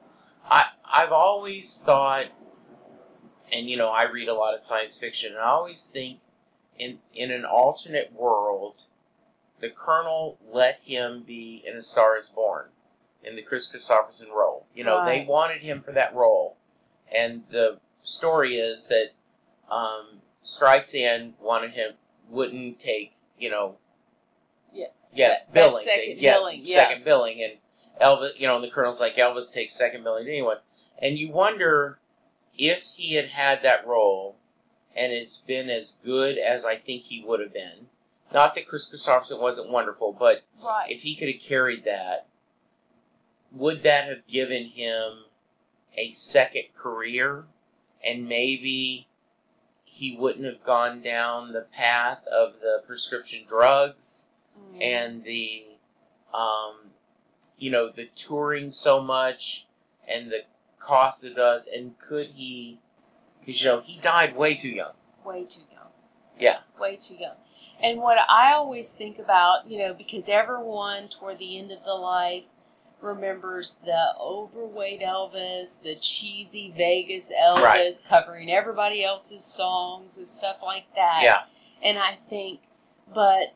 I, 0.51 0.67
I've 0.91 1.13
always 1.13 1.81
thought, 1.81 2.27
and 3.53 3.69
you 3.69 3.77
know, 3.77 3.89
I 3.89 4.11
read 4.11 4.29
a 4.29 4.35
lot 4.35 4.55
of 4.55 4.61
science 4.61 4.99
fiction, 4.99 5.33
and 5.33 5.41
I 5.41 5.49
always 5.49 5.87
think 5.87 6.21
in 6.79 6.99
in 7.15 7.31
an 7.31 7.45
alternate 7.45 8.13
world, 8.13 8.85
the 9.61 9.71
Colonel 9.71 10.39
let 10.51 10.81
him 10.81 11.23
be 11.27 11.63
in 11.67 11.77
A 11.77 11.83
Star 11.83 12.17
Is 12.17 12.31
Born, 12.31 12.67
in 13.23 13.37
the 13.37 13.43
Kris 13.43 13.71
Kristofferson 13.71 14.31
role. 14.35 14.67
You 14.75 14.85
know, 14.85 15.05
they 15.05 15.25
wanted 15.25 15.63
him 15.63 15.81
for 15.81 15.93
that 15.93 16.15
role, 16.15 16.57
and 17.15 17.43
the 17.51 17.79
story 18.03 18.55
is 18.57 18.87
that 18.87 19.11
um, 19.71 20.21
Streisand 20.43 21.35
wanted 21.41 21.73
him 21.73 21.93
wouldn't 22.29 22.81
take 22.81 23.13
you 23.41 23.51
know. 23.51 23.77
Yeah. 24.73 24.87
Yeah, 25.13 25.29
That- 25.29 25.47
that 25.47 25.53
billing. 25.55 25.85
second 25.85 26.17
They- 26.17 26.23
yeah, 26.23 26.35
billing, 26.35 26.61
yeah. 26.65 26.75
second 26.77 27.05
billing, 27.05 27.43
and 27.43 27.59
Elvis. 28.01 28.39
You 28.39 28.47
know, 28.47 28.55
and 28.57 28.65
the 28.65 28.71
Colonel's 28.71 29.01
like 29.01 29.17
Elvis 29.17 29.53
takes 29.53 29.75
second 29.75 30.05
billing 30.05 30.27
to 30.27 30.31
anyone, 30.31 30.59
and 30.99 31.19
you 31.19 31.31
wonder 31.31 31.99
if 32.59 32.93
he 32.97 33.15
had 33.15 33.27
had 33.31 33.63
that 33.63 33.87
role 33.87 34.37
and 34.95 35.13
it's 35.13 35.39
been 35.39 35.71
as 35.71 35.93
good 36.05 36.37
as 36.37 36.65
I 36.65 36.77
think 36.77 37.05
he 37.05 37.23
would 37.23 37.39
have 37.41 37.53
been. 37.53 37.89
Not 38.33 38.55
that 38.57 38.67
Kris 38.69 38.89
Kristofferson 38.91 39.39
wasn't 39.41 39.71
wonderful, 39.71 40.13
but 40.13 40.43
Right. 40.63 40.91
if 40.91 41.03
he 41.03 41.15
could 41.15 41.29
have 41.29 41.41
carried 41.41 41.85
that, 41.85 42.27
would 43.53 43.83
that 43.85 44.09
have 44.09 44.27
given 44.27 44.67
him 44.67 45.25
a 45.97 46.11
second 46.11 46.75
career? 46.77 47.47
And 48.03 48.29
maybe 48.29 49.07
he 50.01 50.17
wouldn't 50.17 50.47
have 50.47 50.65
gone 50.65 51.03
down 51.03 51.53
the 51.53 51.61
path 51.61 52.27
of 52.27 52.55
the 52.63 52.83
prescription 52.87 53.45
drugs 53.47 54.29
Mm. 54.59 54.83
and 54.83 55.25
the, 55.25 55.67
um, 56.33 56.93
you 57.59 57.71
know, 57.71 57.91
the 57.91 58.07
touring 58.15 58.71
so 58.71 59.03
much 59.03 59.67
and 60.09 60.31
the 60.33 60.45
cost 60.79 61.23
it 61.23 61.37
does. 61.37 61.67
And 61.67 61.99
could 61.99 62.31
he, 62.35 62.79
because, 63.41 63.61
you 63.63 63.69
know, 63.69 63.81
he 63.83 63.99
died 64.01 64.35
way 64.37 64.55
too 64.55 64.71
young. 64.71 64.93
way 65.23 65.45
too 65.45 65.65
young. 65.71 65.91
Yeah. 66.39 66.61
Way 66.79 66.97
too 66.97 67.17
young. 67.17 67.37
And 67.83 68.01
what 68.01 68.19
I 68.31 68.55
always 68.55 68.93
think 68.93 69.19
about, 69.19 69.71
you 69.71 69.79
know, 69.79 69.93
because 69.93 70.31
everyone 70.31 71.09
toward 71.09 71.39
the 71.39 71.59
end 71.59 71.71
of 71.73 71.85
the 71.85 71.95
life 71.95 72.45
remembers 73.03 73.77
the 73.85 74.15
overweight 74.21 75.01
Elvis, 75.01 75.81
the 75.83 75.95
cheesy 75.97 76.73
Vegas 76.77 77.31
Elvis 77.47 77.63
Right. 77.63 78.01
covering 78.09 78.51
everybody 78.51 79.05
else's 79.05 79.45
songs 79.45 80.17
and 80.17 80.27
stuff 80.27 80.59
like 80.63 80.87
that. 80.97 81.21
Yeah. 81.23 81.43
And 81.83 81.99
I 81.99 82.19
think, 82.29 82.61
but 83.13 83.55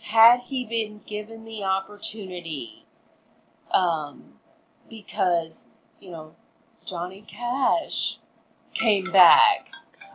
had 0.00 0.40
he 0.40 0.64
been 0.66 1.00
given 1.06 1.44
the 1.44 1.62
opportunity, 1.64 2.84
um, 3.72 4.34
because, 4.88 5.68
you 6.00 6.10
know, 6.10 6.34
Johnny 6.84 7.22
Cash 7.22 8.18
came 8.74 9.04
back. 9.10 9.68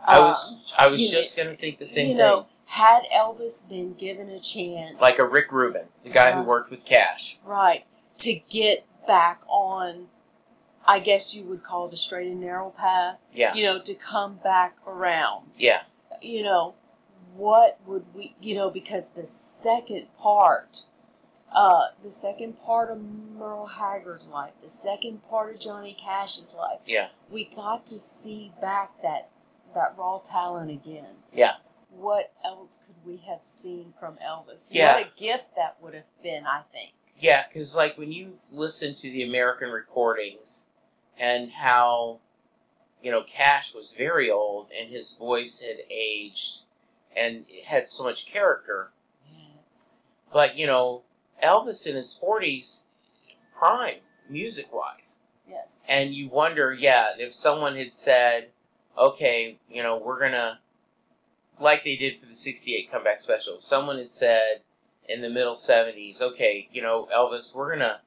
I 0.06 0.18
was 0.20 0.52
um, 0.52 0.60
I 0.78 0.86
was 0.88 1.10
just 1.10 1.36
gonna 1.36 1.54
think 1.56 1.78
the 1.78 1.86
same 1.86 2.08
you 2.08 2.12
thing. 2.14 2.18
know, 2.18 2.46
had 2.66 3.02
Elvis 3.14 3.68
been 3.68 3.94
given 3.94 4.30
a 4.30 4.40
chance, 4.40 5.00
like 5.00 5.18
a 5.18 5.24
Rick 5.24 5.52
Rubin, 5.52 5.84
the 6.02 6.10
guy 6.10 6.32
who 6.32 6.38
Uh-huh. 6.40 6.48
worked 6.48 6.70
with 6.70 6.84
Cash. 6.84 7.36
right, 7.44 7.84
to 8.18 8.34
get 8.48 8.86
back 9.06 9.40
on, 9.48 10.06
I 10.86 10.98
guess 11.00 11.34
you 11.34 11.44
would 11.44 11.62
call 11.62 11.86
it 11.86 11.90
the 11.90 11.96
straight 11.96 12.28
and 12.30 12.40
narrow 12.40 12.70
path, 12.70 13.18
Yeah, 13.34 13.54
you 13.54 13.64
know, 13.64 13.80
to 13.80 13.94
come 13.94 14.36
back 14.42 14.76
around, 14.86 15.50
yeah, 15.58 15.82
you 16.20 16.42
know, 16.42 16.74
what 17.36 17.78
would 17.86 18.04
we, 18.14 18.34
you 18.40 18.54
know, 18.54 18.70
because 18.70 19.10
the 19.10 19.24
second 19.24 20.06
part, 20.14 20.82
uh, 21.54 21.86
the 22.02 22.10
second 22.10 22.54
part 22.60 22.90
of 22.90 23.00
Merle 23.00 23.66
Haggard's 23.66 24.28
life, 24.28 24.52
the 24.62 24.68
second 24.68 25.22
part 25.28 25.54
of 25.54 25.60
Johnny 25.60 25.94
Cash's 25.94 26.54
life, 26.54 26.80
yeah, 26.86 27.08
we 27.30 27.44
got 27.44 27.86
to 27.86 27.98
see 27.98 28.52
back 28.60 28.90
that 29.02 29.30
that 29.74 29.94
raw 29.96 30.18
talent 30.18 30.70
again. 30.70 31.06
yeah, 31.32 31.54
what 31.90 32.32
else 32.44 32.76
could 32.86 32.96
we 33.06 33.18
have 33.28 33.42
seen 33.42 33.92
from 33.98 34.16
Elvis? 34.16 34.68
Yeah. 34.70 34.96
What 34.98 35.06
a 35.06 35.20
gift 35.20 35.56
that 35.56 35.76
would 35.80 35.94
have 35.94 36.04
been, 36.22 36.46
I 36.46 36.62
think. 36.72 36.92
Yeah. 37.22 37.44
Because 37.48 37.74
like 37.74 37.96
when 37.96 38.12
you 38.12 38.32
listen 38.52 38.92
to 38.94 39.02
the 39.02 39.22
American 39.22 39.70
recordings 39.70 40.66
and 41.18 41.50
how 41.52 42.18
you 43.02 43.10
know 43.10 43.22
Cash 43.22 43.74
was 43.74 43.92
very 43.96 44.30
old 44.30 44.68
and 44.78 44.90
his 44.90 45.12
voice 45.14 45.60
had 45.60 45.78
aged 45.90 46.64
and 47.16 47.44
it 47.48 47.64
had 47.66 47.88
so 47.88 48.04
much 48.04 48.26
character, 48.26 48.90
Yes. 49.66 50.02
but 50.32 50.58
you 50.58 50.66
know 50.66 51.02
Elvis 51.42 51.86
in 51.86 51.94
his 51.96 52.12
forties, 52.14 52.86
prime 53.56 54.00
music 54.28 54.72
wise. 54.72 55.18
Yes. 55.48 55.82
and 55.86 56.14
you 56.14 56.28
wonder, 56.28 56.72
yeah, 56.72 57.08
if 57.18 57.34
someone 57.34 57.76
had 57.76 57.92
said, 57.94 58.48
okay, 58.96 59.58
you 59.68 59.82
know, 59.82 59.98
we're 59.98 60.18
gonna, 60.18 60.60
like 61.60 61.84
they 61.84 61.94
did 61.96 62.16
for 62.16 62.24
the 62.24 62.36
'68 62.36 62.90
comeback 62.90 63.20
special, 63.20 63.56
if 63.56 63.62
someone 63.62 63.98
had 63.98 64.12
said 64.12 64.62
in 65.08 65.20
the 65.20 65.30
middle 65.30 65.54
'70s, 65.54 66.20
okay, 66.20 66.68
you 66.72 66.82
know, 66.82 67.08
Elvis, 67.14 67.54
we're 67.54 67.72
gonna, 67.72 68.00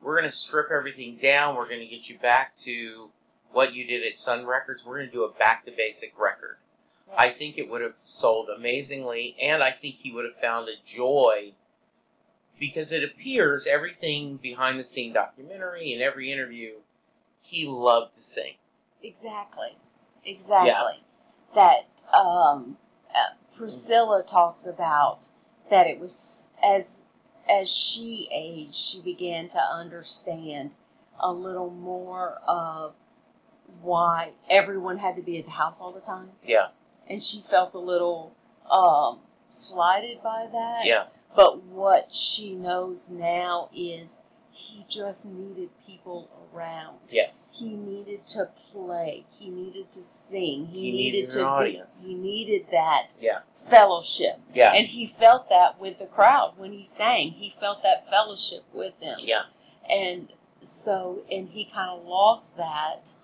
we're 0.00 0.16
gonna 0.16 0.32
strip 0.32 0.70
everything 0.70 1.16
down, 1.16 1.56
we're 1.56 1.68
gonna 1.68 1.86
get 1.86 2.08
you 2.08 2.18
back 2.18 2.56
to 2.56 3.10
what 3.52 3.74
you 3.74 3.86
did 3.86 4.06
at 4.06 4.16
Sun 4.16 4.46
Records, 4.46 4.84
we're 4.84 4.98
gonna 4.98 5.10
do 5.10 5.24
a 5.24 5.32
back 5.32 5.64
to 5.64 5.70
basic 5.70 6.18
record. 6.18 6.56
I 7.16 7.28
think 7.28 7.58
it 7.58 7.68
would 7.68 7.82
have 7.82 7.96
sold 8.04 8.48
amazingly, 8.48 9.36
and 9.40 9.62
I 9.62 9.70
think 9.70 9.96
he 9.96 10.12
would 10.12 10.24
have 10.24 10.36
found 10.36 10.68
a 10.68 10.82
joy 10.84 11.52
because 12.58 12.92
it 12.92 13.02
appears 13.02 13.66
everything 13.66 14.36
behind 14.36 14.78
the 14.78 14.84
scene 14.84 15.12
documentary 15.12 15.92
and 15.92 16.00
every 16.00 16.30
interview, 16.30 16.74
he 17.40 17.66
loved 17.66 18.14
to 18.14 18.20
sing. 18.20 18.54
Exactly. 19.02 19.76
Exactly. 20.24 21.02
That 21.54 22.04
um, 22.14 22.76
uh, 23.12 23.34
Priscilla 23.54 24.22
talks 24.22 24.64
about 24.64 25.30
that 25.72 25.86
it 25.86 25.98
was 25.98 26.48
as 26.62 27.02
as 27.50 27.68
she 27.74 28.28
aged, 28.30 28.74
she 28.74 29.00
began 29.00 29.48
to 29.48 29.58
understand 29.58 30.76
a 31.18 31.32
little 31.32 31.70
more 31.70 32.38
of 32.46 32.94
why 33.80 34.32
everyone 34.50 34.98
had 34.98 35.16
to 35.16 35.22
be 35.22 35.38
at 35.38 35.46
the 35.46 35.50
house 35.50 35.80
all 35.80 35.92
the 35.92 36.00
time. 36.00 36.28
Yeah, 36.44 36.68
and 37.08 37.22
she 37.22 37.40
felt 37.40 37.74
a 37.74 37.78
little 37.78 38.34
um, 38.70 39.20
slighted 39.48 40.22
by 40.22 40.46
that. 40.52 40.82
yeah, 40.84 41.04
But 41.34 41.62
what 41.64 42.12
she 42.12 42.54
knows 42.54 43.08
now 43.08 43.70
is 43.74 44.18
he 44.50 44.84
just 44.86 45.26
needed 45.32 45.70
people 45.86 46.28
around. 46.54 46.98
yes, 47.08 47.50
He 47.58 47.74
needed 47.74 48.26
to 48.28 48.48
play. 48.72 49.24
He 49.38 49.50
needed 49.50 49.90
to 49.92 50.00
sing. 50.02 50.66
He, 50.66 50.80
He 50.82 50.92
needed, 50.92 51.16
needed 51.18 51.30
to 51.32 51.44
audience. 51.46 52.04
he 52.06 52.14
needed 52.14 52.66
that 52.70 53.14
yeah, 53.20 53.40
fellowship. 53.52 54.40
yeah, 54.54 54.72
And 54.74 54.86
he 54.86 55.06
felt 55.06 55.48
that 55.50 55.80
with 55.80 55.98
the 55.98 56.06
crowd 56.06 56.54
when 56.56 56.72
he 56.72 56.82
sang. 56.84 57.32
He 57.32 57.50
felt 57.50 57.82
that 57.82 58.08
fellowship 58.08 58.64
with 58.72 58.98
them. 59.00 59.18
yeah, 59.20 59.42
And 59.88 60.28
so, 60.62 61.22
and 61.30 61.48
he 61.50 61.64
kind 61.64 61.90
of 61.90 62.04
lost 62.06 62.56
that 62.56 63.14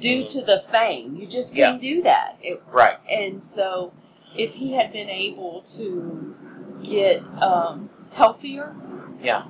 due 0.00 0.22
Mhm. 0.24 0.32
to 0.32 0.42
the 0.42 0.58
fame. 0.58 1.16
You 1.16 1.26
just 1.26 1.54
Yeah. 1.54 1.66
couldn't 1.66 1.80
do 1.82 2.02
that. 2.02 2.36
It, 2.42 2.62
right, 2.70 2.98
and 3.08 3.44
so, 3.44 3.92
if 4.34 4.54
he 4.54 4.72
had 4.72 4.92
been 4.92 5.08
able 5.08 5.60
to 5.62 6.34
get 6.82 7.28
um, 7.42 7.90
healthier 8.12 8.74
Yeah. 9.24 9.44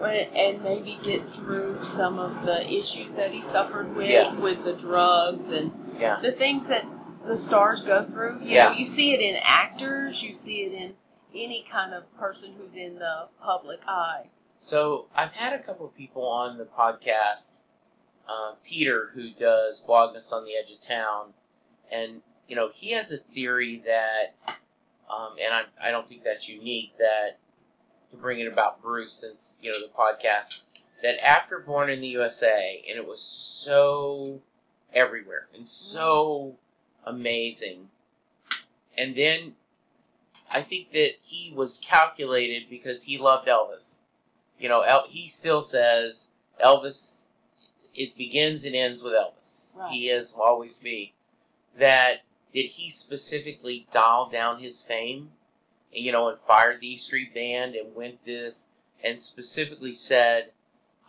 and 0.00 0.62
maybe 0.62 0.98
get 1.02 1.28
through 1.28 1.82
some 1.82 2.18
of 2.18 2.46
the 2.46 2.66
issues 2.72 3.14
that 3.14 3.32
he 3.32 3.42
suffered 3.42 3.94
with 3.96 4.08
Yeah. 4.08 4.32
with 4.34 4.64
the 4.64 4.72
drugs 4.72 5.50
and 5.50 5.72
Yeah. 5.98 6.20
the 6.22 6.32
things 6.32 6.68
that 6.68 6.84
the 7.24 7.36
stars 7.36 7.82
go 7.82 8.02
through. 8.04 8.40
You 8.40 8.54
Yeah. 8.54 8.64
know, 8.68 8.70
you 8.72 8.84
see 8.84 9.12
it 9.12 9.20
in 9.20 9.36
actors, 9.42 10.22
you 10.22 10.32
see 10.32 10.62
it 10.62 10.72
in 10.72 10.96
any 11.34 11.62
kind 11.62 11.92
of 11.92 12.12
person 12.16 12.54
who's 12.54 12.76
in 12.76 12.98
the 12.98 13.28
public 13.42 13.82
eye. 13.86 14.30
So 14.56 15.08
I've 15.14 15.32
had 15.34 15.52
a 15.52 15.58
couple 15.62 15.86
of 15.86 15.94
people 15.94 16.26
on 16.26 16.58
the 16.58 16.64
podcast. 16.64 17.62
Uh, 18.26 18.54
Peter, 18.64 19.10
who 19.14 19.30
does 19.30 19.80
Blogness 19.80 20.32
on 20.32 20.44
the 20.44 20.54
Edge 20.54 20.70
of 20.70 20.80
Town, 20.80 21.32
and 21.90 22.22
you 22.46 22.54
know 22.56 22.68
he 22.74 22.90
has 22.92 23.10
a 23.10 23.16
theory 23.18 23.82
that, 23.86 24.34
um, 25.08 25.36
and 25.40 25.54
I, 25.54 25.64
I 25.80 25.90
don't 25.90 26.06
think 26.08 26.24
that's 26.24 26.46
unique. 26.48 26.96
That 26.98 27.38
to 28.10 28.16
bring 28.16 28.40
it 28.40 28.46
about 28.46 28.82
Bruce, 28.82 29.12
since 29.12 29.56
you 29.60 29.72
know 29.72 29.80
the 29.80 29.92
podcast, 29.92 30.60
that 31.02 31.24
after 31.24 31.58
Born 31.58 31.90
in 31.90 32.00
the 32.00 32.08
USA, 32.08 32.84
and 32.88 32.98
it 32.98 33.06
was 33.06 33.20
so 33.20 34.40
everywhere 34.92 35.48
and 35.54 35.66
so 35.66 36.56
amazing, 37.04 37.88
and 38.96 39.14
then 39.14 39.54
I 40.50 40.62
think 40.62 40.92
that 40.92 41.16
he 41.22 41.52
was 41.54 41.78
calculated 41.78 42.70
because 42.70 43.04
he 43.04 43.18
loved 43.18 43.48
Elvis 43.48 44.00
you 44.58 44.68
know, 44.68 44.80
El- 44.82 45.06
he 45.08 45.28
still 45.28 45.62
says 45.62 46.28
Elvis. 46.62 47.24
It 47.94 48.16
begins 48.16 48.64
and 48.64 48.74
ends 48.74 49.02
with 49.02 49.12
Elvis. 49.12 49.78
Right. 49.78 49.92
He 49.92 50.08
is 50.08 50.34
will 50.34 50.42
always 50.42 50.76
be. 50.76 51.14
That 51.78 52.22
did 52.52 52.66
he 52.66 52.90
specifically 52.90 53.86
dial 53.92 54.28
down 54.28 54.60
his 54.60 54.82
fame, 54.82 55.30
you 55.98 56.12
know, 56.12 56.28
and 56.28 56.38
fired 56.38 56.80
the 56.80 56.94
E 56.94 56.96
Street 56.96 57.34
Band 57.34 57.74
and 57.74 57.94
went 57.94 58.24
this 58.24 58.66
and 59.02 59.20
specifically 59.20 59.94
said, 59.94 60.52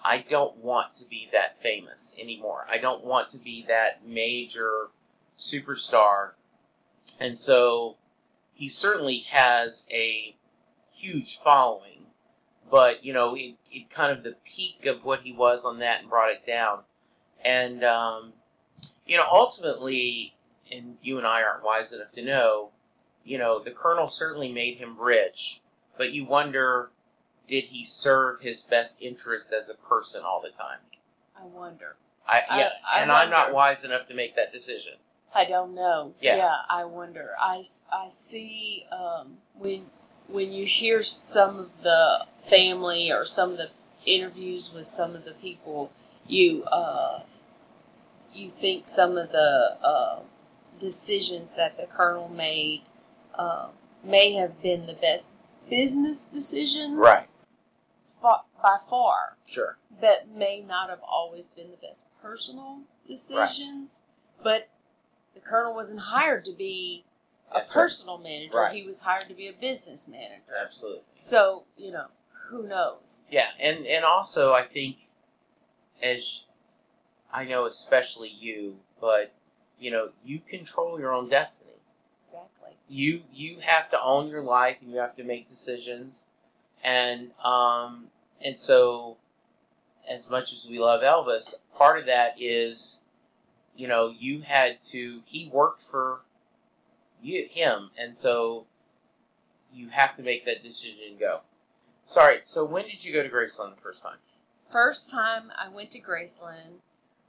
"I 0.04 0.20
don't 0.20 0.58
want 0.58 0.94
to 0.96 1.06
be 1.06 1.30
that 1.32 1.58
famous 1.58 2.16
anymore. 2.20 2.66
I 2.70 2.78
don't 2.78 3.04
want 3.04 3.30
to 3.30 3.38
be 3.38 3.66
that 3.68 4.06
major 4.06 4.90
superstar." 5.38 6.32
And 7.20 7.38
so, 7.38 7.98
he 8.54 8.70
certainly 8.70 9.20
has 9.30 9.84
a 9.92 10.36
huge 10.92 11.38
following 11.38 12.00
but 12.70 13.04
you 13.04 13.14
know, 13.14 13.36
it, 13.36 13.56
it 13.72 13.90
kind 13.90 14.12
of 14.12 14.24
the 14.24 14.36
peak 14.46 14.86
of 14.86 15.04
what 15.04 15.22
he 15.22 15.32
was 15.32 15.66
on 15.66 15.80
that 15.80 16.02
and 16.02 16.10
brought 16.10 16.32
it 16.32 16.46
down. 16.46 16.80
And 17.44 17.84
um, 17.84 18.34
you 19.06 19.18
know, 19.18 19.26
ultimately, 19.32 20.36
and 20.72 20.98
you 21.02 21.18
and 21.18 21.26
I 21.26 21.42
aren't 21.42 21.64
wise 21.64 21.94
enough 21.94 22.12
to 22.14 22.24
know, 22.24 22.72
you 23.24 23.38
know, 23.38 23.60
the 23.60 23.72
colonel 23.72 24.08
certainly 24.08 24.52
made 24.52 24.78
him 24.78 25.00
rich, 25.00 25.62
but 25.98 26.12
you 26.12 26.26
wonder, 26.26 26.90
did 27.48 27.68
he 27.68 27.86
serve 27.86 28.42
his 28.42 28.64
best 28.64 28.98
interest 29.02 29.52
as 29.54 29.70
a 29.70 29.74
person 29.74 30.24
all 30.24 30.42
the 30.42 30.50
time? 30.50 30.80
I 31.38 31.46
wonder. 31.46 31.96
I, 32.28 32.42
I- 32.50 32.60
yeah, 32.60 32.70
I 32.88 33.02
and 33.02 33.12
I'm 33.12 33.30
not 33.30 33.54
wise 33.54 33.84
enough 33.84 34.08
to 34.08 34.14
make 34.14 34.36
that 34.36 34.52
decision. 34.54 34.94
I 35.34 35.46
don't 35.46 35.76
know. 35.76 36.14
Yeah. 36.22 36.54
I 36.70 36.86
wonder. 36.86 37.32
I, 37.40 37.64
I 37.92 38.10
see 38.10 38.86
um, 38.92 39.38
when 39.58 39.86
when 40.28 40.52
you 40.52 40.66
hear 40.66 41.02
some 41.04 41.60
of 41.60 41.70
the 41.84 42.26
family 42.38 43.12
or 43.12 43.26
some 43.26 43.52
of 43.52 43.58
the 43.58 43.70
interviews 44.06 44.72
with 44.74 44.86
some 44.86 45.16
of 45.16 45.26
the 45.26 45.34
people, 45.34 45.92
you 46.28 46.64
uh, 46.66 47.22
you 48.34 48.50
think 48.50 48.86
some 48.88 49.18
of 49.18 49.32
the 49.32 49.78
uh, 49.84 50.20
decisions 50.80 51.56
that 51.58 51.78
the 51.78 51.86
colonel 51.86 52.30
made 52.30 52.82
uh, 53.36 53.70
may 54.04 54.34
have 54.34 54.62
been 54.62 54.86
the 54.86 54.94
best 54.94 55.34
business 55.70 56.20
decisions, 56.22 56.96
Right. 56.96 57.28
by 58.22 58.78
far 58.90 59.38
Sure. 59.48 59.78
that 60.02 60.28
may 60.28 60.60
not 60.62 60.90
have 60.90 61.02
always 61.04 61.48
been 61.50 61.72
the 61.72 61.78
best 61.78 62.06
personal 62.22 62.82
decisions, 63.08 64.02
but 64.44 64.70
the 65.34 65.40
colonel 65.40 65.74
wasn't 65.74 66.00
hired 66.00 66.44
to 66.46 66.52
be 66.52 67.06
a 67.52 67.60
That's 67.60 67.76
right. 67.76 67.82
personal 67.84 68.18
manager. 68.18 68.58
Right. 68.58 68.76
He 68.76 68.84
was 68.84 69.02
hired 69.02 69.28
to 69.28 69.34
be 69.34 69.48
a 69.48 69.54
business 69.54 70.08
manager. 70.08 70.54
Absolutely. 70.60 71.04
So, 71.18 71.64
you 71.78 71.92
know, 71.92 72.08
who 72.50 72.68
knows? 72.68 73.24
Yeah, 73.30 73.50
and 73.60 73.86
and 73.86 74.04
also 74.04 74.54
I 74.54 74.64
think, 74.64 74.98
as 76.02 76.42
I 77.32 77.46
know, 77.46 77.66
especially 77.66 78.30
you, 78.30 78.80
but 79.00 79.34
you 79.80 79.92
know, 79.92 80.12
you 80.24 80.40
control 80.40 81.00
your 81.00 81.14
own 81.14 81.30
destiny. 81.30 81.69
You 82.90 83.22
you 83.34 83.60
have 83.62 83.90
to 83.92 84.02
own 84.02 84.30
your 84.30 84.44
life, 84.44 84.78
and 84.82 84.92
you 84.92 84.98
have 84.98 85.16
to 85.18 85.24
make 85.24 85.48
decisions, 85.48 86.26
and 86.84 87.32
um 87.44 88.08
and 88.44 88.60
so, 88.60 89.18
as 90.10 90.30
much 90.30 90.54
as 90.54 90.66
we 90.70 90.80
love 90.80 91.02
Elvis, 91.02 91.56
part 91.78 92.00
of 92.00 92.06
that 92.06 92.36
is, 92.40 93.02
you 93.76 93.88
know, 93.88 94.14
you 94.18 94.42
had 94.42 94.82
to. 94.84 95.22
He 95.26 95.50
worked 95.54 95.82
for 95.82 96.22
you 97.22 97.48
him, 97.50 97.92
and 97.98 98.16
so 98.18 98.66
you 99.74 99.90
have 99.90 100.16
to 100.18 100.24
make 100.24 100.46
that 100.46 100.64
decision 100.64 100.98
and 101.10 101.20
go. 101.20 101.42
Sorry. 102.06 102.40
So 102.44 102.66
when 102.66 102.86
did 102.86 103.04
you 103.04 103.14
go 103.14 103.22
to 103.22 103.30
Graceland 103.30 103.76
the 103.76 103.82
first 103.82 104.02
time? 104.02 104.18
First 104.72 105.12
time 105.12 105.52
I 105.58 105.70
went 105.70 105.92
to 105.92 106.02
Graceland 106.02 106.80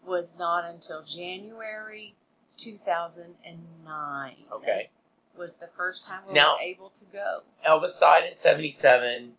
was 0.04 0.38
not 0.38 0.64
until 0.64 1.02
January 1.02 2.14
2009. 2.56 4.34
Okay. 4.52 4.90
Was 5.36 5.56
the 5.56 5.68
first 5.68 6.06
time 6.06 6.20
Now- 6.30 6.52
was 6.52 6.60
able 6.60 6.90
to 6.90 7.04
go. 7.06 7.42
Elvis 7.66 7.98
died 7.98 8.24
in 8.24 8.34
'77. 8.34 9.36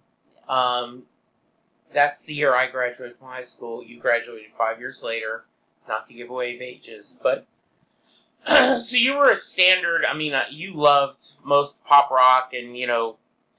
Um, 0.48 1.04
that's 1.94 2.24
the 2.24 2.34
year 2.34 2.56
I 2.56 2.68
graduated 2.68 3.18
from 3.18 3.28
high 3.28 3.44
school. 3.44 3.84
You 3.84 4.00
graduated 4.00 4.52
five 4.52 4.80
years 4.80 5.04
later. 5.04 5.46
Not 5.88 6.06
to 6.08 6.14
give 6.14 6.30
away 6.30 6.58
ages, 6.60 7.20
but 7.22 7.48
so 8.48 8.96
you 8.96 9.18
were 9.18 9.32
a 9.32 9.38
standard. 9.38 10.06
I 10.06 10.14
mean, 10.16 10.34
uh, 10.34 10.46
you 10.50 10.74
loved 10.74 11.38
most 11.44 11.84
pop 11.86 12.10
rock, 12.10 12.54
and 12.54 12.78
you 12.78 12.88
know, 12.88 13.18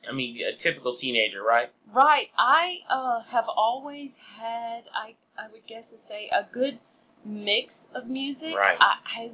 I 0.09 0.12
mean, 0.12 0.40
a 0.42 0.57
typical 0.57 0.97
teenager, 0.97 1.42
right? 1.42 1.71
Right. 1.92 2.31
I 2.38 2.79
uh, 2.88 3.21
have 3.21 3.47
always 3.49 4.18
had, 4.38 4.85
I, 4.95 5.14
I 5.38 5.49
would 5.53 5.66
guess 5.66 5.90
to 5.92 5.99
say, 5.99 6.29
a 6.33 6.45
good 6.51 6.79
mix 7.25 7.88
of 7.95 8.09
music. 8.09 8.57
Right. 8.57 8.77
I, 8.81 8.97
I 9.16 9.31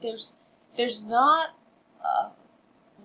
there's 0.00 0.38
there's 0.76 1.04
not 1.04 1.50
uh, 2.04 2.30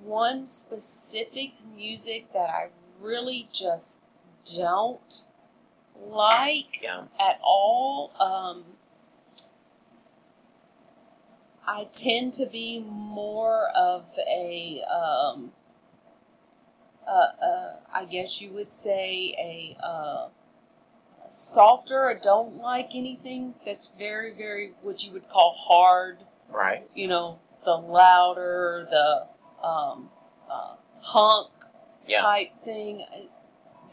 one 0.04 0.46
specific 0.46 1.54
music 1.76 2.32
that 2.34 2.50
I 2.50 2.70
really 3.02 3.48
just 3.52 3.98
don't 4.56 5.26
like 6.00 6.82
Yeah. 6.82 7.06
at 7.20 7.40
all. 7.44 8.12
Um, 8.20 8.64
I 11.68 11.86
tend 11.92 12.34
to 12.36 12.46
be 12.46 12.80
more 12.80 13.70
of 13.76 14.06
a, 14.28 14.82
um, 14.84 15.52
uh, 17.08 17.12
uh, 17.12 17.78
I 17.94 18.06
guess 18.06 18.40
you 18.40 18.52
would 18.52 18.72
say 18.72 19.36
a, 19.40 19.78
uh, 19.84 20.28
a 21.26 21.30
softer. 21.30 22.08
I 22.08 22.14
don't 22.16 22.58
like 22.58 22.90
anything 22.94 23.56
that's 23.66 23.92
very, 23.98 24.32
very 24.34 24.74
what 24.82 25.04
you 25.04 25.12
would 25.14 25.28
call 25.30 25.56
hard. 25.58 26.20
Right. 26.50 26.88
You 26.94 27.08
know, 27.08 27.40
the 27.66 27.76
louder, 27.76 28.88
the 28.90 29.28
um, 29.66 30.10
uh, 30.50 30.76
punk 31.04 31.50
Yeah. 32.08 32.22
type 32.22 32.52
thing. 32.64 33.06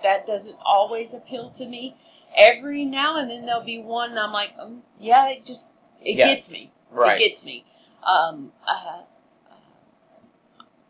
That 0.02 0.26
doesn't 0.26 0.58
always 0.64 1.14
appeal 1.14 1.50
to 1.50 1.66
me. 1.66 1.96
Every 2.36 2.84
now 2.84 3.16
and 3.18 3.30
then 3.30 3.46
there'll 3.46 3.62
be 3.62 3.78
one, 3.78 4.10
and 4.10 4.18
I'm 4.18 4.32
like, 4.32 4.52
um, 4.58 4.82
yeah, 4.98 5.28
it 5.28 5.44
just 5.44 5.72
it 6.00 6.16
Yeah. 6.16 6.28
gets 6.28 6.50
me. 6.50 6.70
Right. 6.90 7.16
It 7.16 7.24
gets 7.24 7.44
me. 7.44 7.64
Um, 8.02 8.52
uh, 8.66 9.02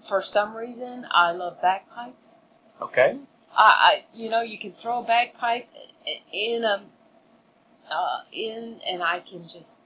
for 0.01 0.21
some 0.21 0.57
reason, 0.57 1.07
I 1.11 1.33
love 1.33 1.61
bagpipes. 1.63 2.41
okay. 2.81 3.19
I, 3.55 4.05
I 4.15 4.19
you 4.19 4.31
know, 4.31 4.41
you 4.41 4.59
can 4.59 4.73
throw 4.73 5.01
a 5.01 5.05
bagpipe 5.05 5.69
in 6.33 6.65
a 6.65 6.83
uh, 7.91 8.21
in, 8.33 8.81
and 8.87 9.03
I 9.03 9.21
can 9.21 9.47
just, 9.47 9.81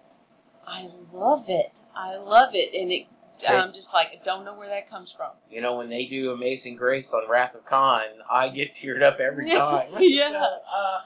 I 0.67 0.89
love 1.13 1.45
it. 1.49 1.81
I 1.95 2.17
love 2.17 2.55
it, 2.55 2.75
and 2.75 2.91
it. 2.93 3.07
I'm 3.49 3.73
just 3.73 3.93
like, 3.93 4.09
I 4.09 4.25
don't 4.25 4.45
know 4.45 4.55
where 4.55 4.69
that 4.69 4.89
comes 4.89 5.13
from. 5.13 5.31
You 5.51 5.61
know, 5.61 5.77
when 5.77 5.89
they 5.91 6.07
do 6.07 6.33
Amazing 6.33 6.77
Grace 6.77 7.13
on 7.13 7.29
Wrath 7.29 7.55
of 7.55 7.65
Khan, 7.67 8.03
I 8.31 8.49
get 8.49 8.75
teared 8.75 9.03
up 9.03 9.21
every 9.21 9.51
time. 9.51 9.89
Yeah. 10.01 10.47
Uh, 10.75 11.01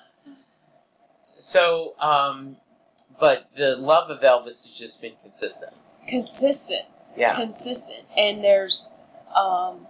so, 1.36 1.94
um, 1.98 2.56
but 3.18 3.48
the 3.56 3.76
love 3.76 4.10
of 4.10 4.20
Elvis 4.20 4.64
has 4.64 4.76
just 4.78 5.00
been 5.02 5.14
consistent. 5.22 5.72
Consistent. 6.08 6.82
Yeah. 7.16 7.34
consistent 7.34 8.04
and 8.16 8.42
there's 8.44 8.92
um, 9.34 9.88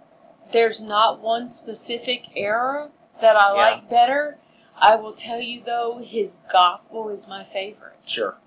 there's 0.51 0.81
not 0.83 1.21
one 1.21 1.47
specific 1.47 2.29
era 2.35 2.89
that 3.21 3.35
I 3.35 3.53
Yeah. 3.55 3.61
like 3.61 3.89
better. 3.89 4.37
I 4.75 4.95
will 4.95 5.13
tell 5.13 5.39
you 5.39 5.63
though, 5.63 5.99
his 6.03 6.39
gospel 6.51 7.09
is 7.09 7.27
my 7.27 7.43
favorite, 7.43 7.99
Sure. 8.05 8.37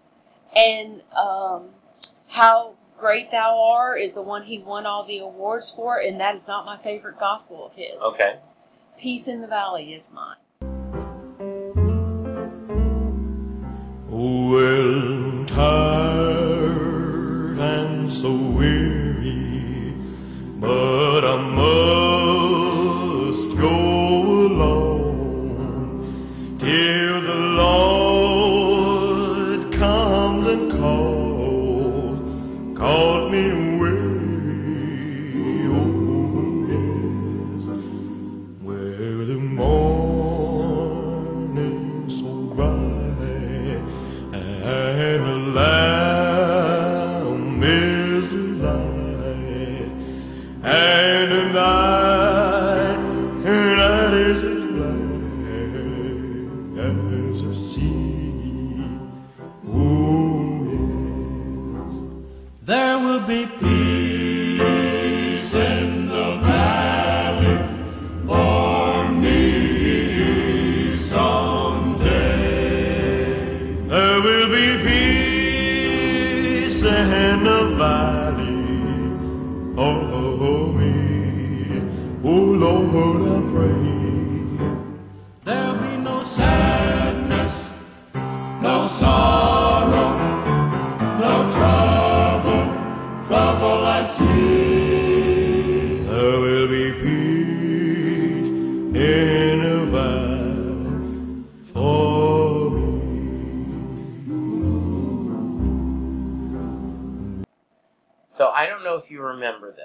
And 0.57 1.03
um, 1.17 1.71
how 2.29 2.75
Great 2.99 3.31
Thou 3.31 3.61
Art 3.61 4.01
is 4.01 4.15
the 4.15 4.23
one 4.23 4.45
he 4.45 4.59
won 4.59 4.87
all 4.87 5.05
the 5.05 5.19
awards 5.19 5.71
for, 5.71 5.99
and 5.99 6.21
that 6.21 6.35
is 6.35 6.47
not 6.47 6.65
my 6.65 6.77
favorite 6.77 7.19
gospel 7.19 7.67
of 7.67 7.75
his. 7.75 8.01
Okay. 8.03 8.39
Peace 8.99 9.29
in 9.29 9.41
the 9.41 9.49
Valley 9.49 9.93
is 9.93 10.11
mine. 10.13 10.37
Well, 14.09 15.04
peace 76.85 76.93
in 76.93 78.34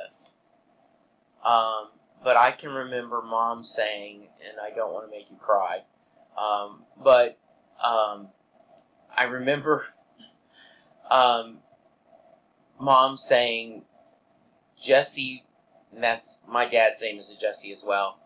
this, 0.09 0.33
um, 1.45 1.89
but 2.23 2.35
I 2.35 2.51
can 2.51 2.71
remember 2.71 3.21
mom 3.21 3.63
saying, 3.63 4.27
and 4.47 4.59
I 4.59 4.75
don't 4.75 4.91
want 4.91 5.05
to 5.05 5.11
make 5.11 5.29
you 5.29 5.37
cry, 5.37 5.83
um, 6.37 6.83
but 7.01 7.37
um, 7.83 8.29
I 9.15 9.23
remember 9.23 9.85
um, 11.11 11.59
mom 12.79 13.17
saying, 13.17 13.83
Jesse, 14.81 15.45
and 15.93 16.03
that's 16.03 16.37
my 16.47 16.67
dad's 16.67 17.01
name 17.01 17.19
is 17.19 17.31
Jesse 17.39 17.71
as 17.71 17.83
well, 17.85 18.19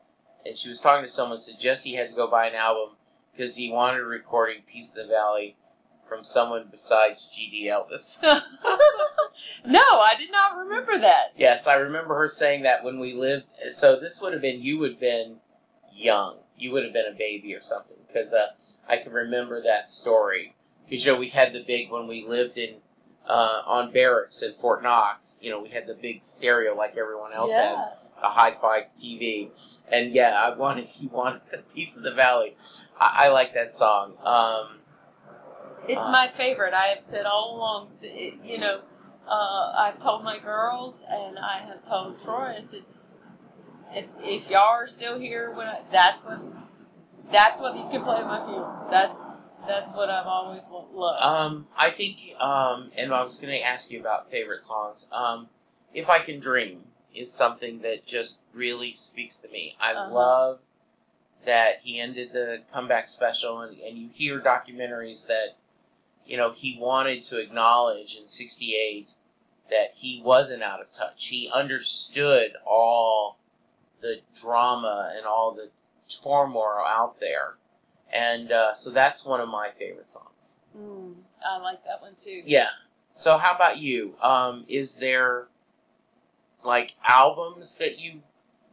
and 0.45 0.57
she 0.57 0.69
was 0.69 0.81
talking 0.81 1.05
to 1.05 1.11
someone 1.11 1.37
said 1.37 1.59
Jesse 1.59 1.95
had 1.95 2.09
to 2.09 2.15
go 2.15 2.29
buy 2.29 2.47
an 2.47 2.55
album 2.55 2.95
because 3.31 3.55
he 3.55 3.71
wanted 3.71 4.01
a 4.01 4.05
recording 4.05 4.61
Peace 4.71 4.89
of 4.91 4.95
the 4.95 5.07
Valley 5.07 5.57
from 6.07 6.23
someone 6.23 6.67
besides 6.69 7.29
G.D. 7.33 7.67
Elvis. 7.67 8.23
no, 9.65 9.79
I 9.79 10.15
did 10.17 10.31
not 10.31 10.57
remember 10.57 10.97
that. 10.99 11.33
Yes, 11.37 11.67
I 11.67 11.75
remember 11.75 12.15
her 12.15 12.27
saying 12.29 12.63
that 12.63 12.83
when 12.83 12.99
we 12.99 13.13
lived. 13.13 13.51
So 13.71 13.99
this 13.99 14.21
would 14.21 14.33
have 14.33 14.41
been 14.41 14.61
you 14.61 14.77
would 14.79 14.91
have 14.91 14.99
been 14.99 15.37
young. 15.93 16.37
You 16.57 16.71
would 16.71 16.83
have 16.83 16.93
been 16.93 17.11
a 17.11 17.17
baby 17.17 17.53
or 17.55 17.61
something 17.61 17.97
because 18.07 18.31
uh, 18.33 18.47
I 18.87 18.97
can 18.97 19.11
remember 19.13 19.61
that 19.61 19.89
story. 19.89 20.55
Because 20.85 21.05
you 21.05 21.11
know 21.11 21.17
we 21.17 21.29
had 21.29 21.53
the 21.53 21.63
big 21.63 21.91
when 21.91 22.07
we 22.07 22.25
lived 22.25 22.57
in 22.57 22.75
uh, 23.27 23.61
on 23.65 23.91
barracks 23.91 24.41
in 24.41 24.53
Fort 24.53 24.83
Knox. 24.83 25.39
You 25.41 25.51
know 25.51 25.61
we 25.61 25.69
had 25.69 25.87
the 25.87 25.95
big 25.95 26.23
stereo 26.23 26.75
like 26.75 26.97
everyone 26.97 27.33
else 27.33 27.53
had, 27.53 27.73
yeah. 27.73 27.89
a 28.21 28.29
hi-fi 28.29 28.87
TV, 28.97 29.49
and 29.89 30.13
yeah, 30.13 30.41
I 30.45 30.55
wanted 30.55 30.87
he 30.87 31.07
wanted 31.07 31.41
a 31.53 31.57
piece 31.73 31.97
of 31.97 32.03
the 32.03 32.13
valley. 32.13 32.55
I, 32.99 33.25
I 33.25 33.29
like 33.29 33.53
that 33.53 33.71
song. 33.73 34.13
Um, 34.23 34.79
It's 35.87 36.05
my 36.05 36.29
favorite. 36.33 36.73
I 36.73 36.87
have 36.87 37.01
said 37.01 37.25
all 37.25 37.55
along, 37.57 37.87
you 38.01 38.57
know, 38.57 38.81
uh, 39.27 39.73
I've 39.77 39.99
told 39.99 40.23
my 40.23 40.39
girls 40.39 41.03
and 41.09 41.39
I 41.39 41.59
have 41.59 41.87
told 41.87 42.21
Troy, 42.21 42.55
I 42.57 42.61
said, 42.69 42.83
if, 43.93 44.05
if 44.19 44.49
y'all 44.49 44.61
are 44.69 44.87
still 44.87 45.19
here, 45.19 45.51
when 45.51 45.67
I, 45.67 45.81
that's 45.91 46.21
what 46.21 46.41
that's 47.31 47.59
what 47.59 47.75
you 47.75 47.87
can 47.89 48.03
play 48.03 48.17
at 48.17 48.25
my 48.27 48.43
funeral. 48.45 48.87
That's 48.89 49.23
that's 49.67 49.93
what 49.93 50.09
I've 50.09 50.27
always 50.27 50.67
loved. 50.69 51.23
Um, 51.23 51.67
I 51.77 51.89
think, 51.89 52.17
um, 52.39 52.91
and 52.97 53.13
I 53.13 53.23
was 53.23 53.37
going 53.37 53.53
to 53.53 53.61
ask 53.61 53.89
you 53.89 53.99
about 53.99 54.29
favorite 54.29 54.63
songs. 54.63 55.07
Um, 55.11 55.47
if 55.93 56.09
I 56.09 56.19
Can 56.19 56.39
Dream 56.39 56.81
is 57.15 57.31
something 57.31 57.79
that 57.81 58.05
just 58.05 58.43
really 58.53 58.93
speaks 58.93 59.37
to 59.37 59.47
me. 59.47 59.75
I 59.79 59.93
Uh-huh. 59.93 60.13
love 60.13 60.59
that 61.45 61.79
he 61.83 61.99
ended 61.99 62.33
the 62.33 62.61
comeback 62.73 63.07
special, 63.07 63.61
and, 63.61 63.77
and 63.79 63.97
you 63.97 64.09
hear 64.13 64.39
documentaries 64.39 65.27
that, 65.27 65.55
you 66.25 66.37
know, 66.37 66.51
he 66.51 66.77
wanted 66.79 67.23
to 67.23 67.39
acknowledge 67.39 68.15
in 68.15 68.27
'68 68.27 69.15
that 69.69 69.93
he 69.95 70.21
wasn't 70.23 70.63
out 70.63 70.81
of 70.81 70.91
touch. 70.91 71.27
He 71.27 71.49
understood 71.53 72.53
all 72.65 73.39
the 74.01 74.21
drama 74.33 75.13
and 75.15 75.25
all 75.25 75.53
the 75.53 75.69
turmoil 76.23 76.83
out 76.85 77.19
there. 77.19 77.55
And 78.11 78.51
uh, 78.51 78.73
so 78.73 78.91
that's 78.91 79.25
one 79.25 79.39
of 79.39 79.49
my 79.49 79.69
favorite 79.77 80.11
songs. 80.11 80.57
Mm, 80.77 81.15
I 81.43 81.57
like 81.57 81.83
that 81.85 82.01
one 82.01 82.13
too. 82.15 82.43
Yeah. 82.45 82.67
So 83.15 83.37
how 83.37 83.55
about 83.55 83.79
you? 83.79 84.15
Um, 84.21 84.65
is 84.67 84.97
there 84.97 85.47
like 86.63 86.95
albums 87.07 87.77
that 87.77 87.99
you 87.99 88.21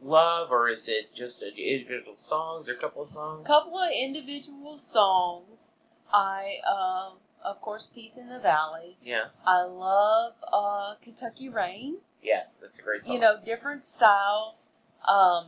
love, 0.01 0.51
or 0.51 0.69
is 0.69 0.87
it 0.87 1.13
just 1.15 1.43
individual 1.43 2.17
songs 2.17 2.69
or 2.69 2.73
a 2.73 2.77
couple 2.77 3.03
of 3.03 3.07
songs? 3.07 3.45
A 3.45 3.47
couple 3.47 3.77
of 3.77 3.91
individual 3.91 4.77
songs. 4.77 5.71
I, 6.13 6.57
um, 6.67 7.17
of 7.43 7.61
course, 7.61 7.87
Peace 7.87 8.17
in 8.17 8.29
the 8.29 8.39
Valley. 8.39 8.97
Yes. 9.03 9.41
I 9.45 9.63
love 9.63 10.33
uh, 10.51 10.95
Kentucky 11.01 11.49
Rain. 11.49 11.97
Yes, 12.23 12.57
that's 12.57 12.79
a 12.79 12.83
great 12.83 13.05
song. 13.05 13.15
You 13.15 13.21
know, 13.21 13.37
different 13.43 13.83
styles. 13.83 14.69
Um, 15.07 15.47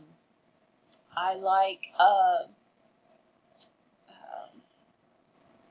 I 1.16 1.36
like. 1.36 1.88
Uh, 2.00 2.46
um, 4.10 4.62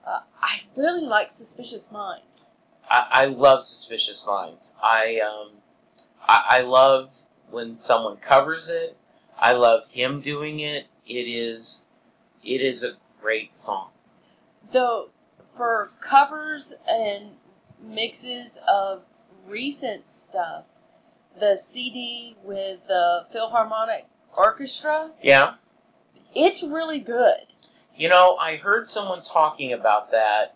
uh, 0.06 0.20
I 0.40 0.60
really 0.76 1.04
like 1.04 1.30
Suspicious 1.30 1.90
Minds. 1.90 2.50
I, 2.88 3.06
I 3.10 3.26
love 3.26 3.62
Suspicious 3.62 4.24
Minds. 4.26 4.72
I 4.82 5.20
um, 5.20 5.52
I, 6.26 6.44
I 6.48 6.60
love 6.62 7.22
when 7.50 7.76
someone 7.76 8.16
covers 8.16 8.68
it. 8.68 8.96
I 9.38 9.52
love 9.52 9.88
him 9.88 10.20
doing 10.20 10.60
it. 10.60 10.86
It 11.06 11.26
is, 11.28 11.86
it 12.44 12.60
is 12.60 12.82
a 12.82 12.92
great 13.20 13.54
song. 13.54 13.90
Though 14.70 15.10
for 15.54 15.90
covers 16.00 16.74
and 16.88 17.32
mixes 17.82 18.58
of 18.68 19.02
recent 19.46 20.08
stuff, 20.08 20.64
the 21.38 21.56
CD 21.56 22.36
with 22.42 22.86
the 22.88 23.26
Philharmonic 23.30 24.06
Orchestra, 24.34 25.12
Yeah. 25.22 25.54
it's 26.34 26.62
really 26.62 27.00
good. 27.00 27.46
You 27.94 28.08
know, 28.08 28.36
I 28.36 28.56
heard 28.56 28.88
someone 28.88 29.22
talking 29.22 29.72
about 29.72 30.10
that, 30.12 30.54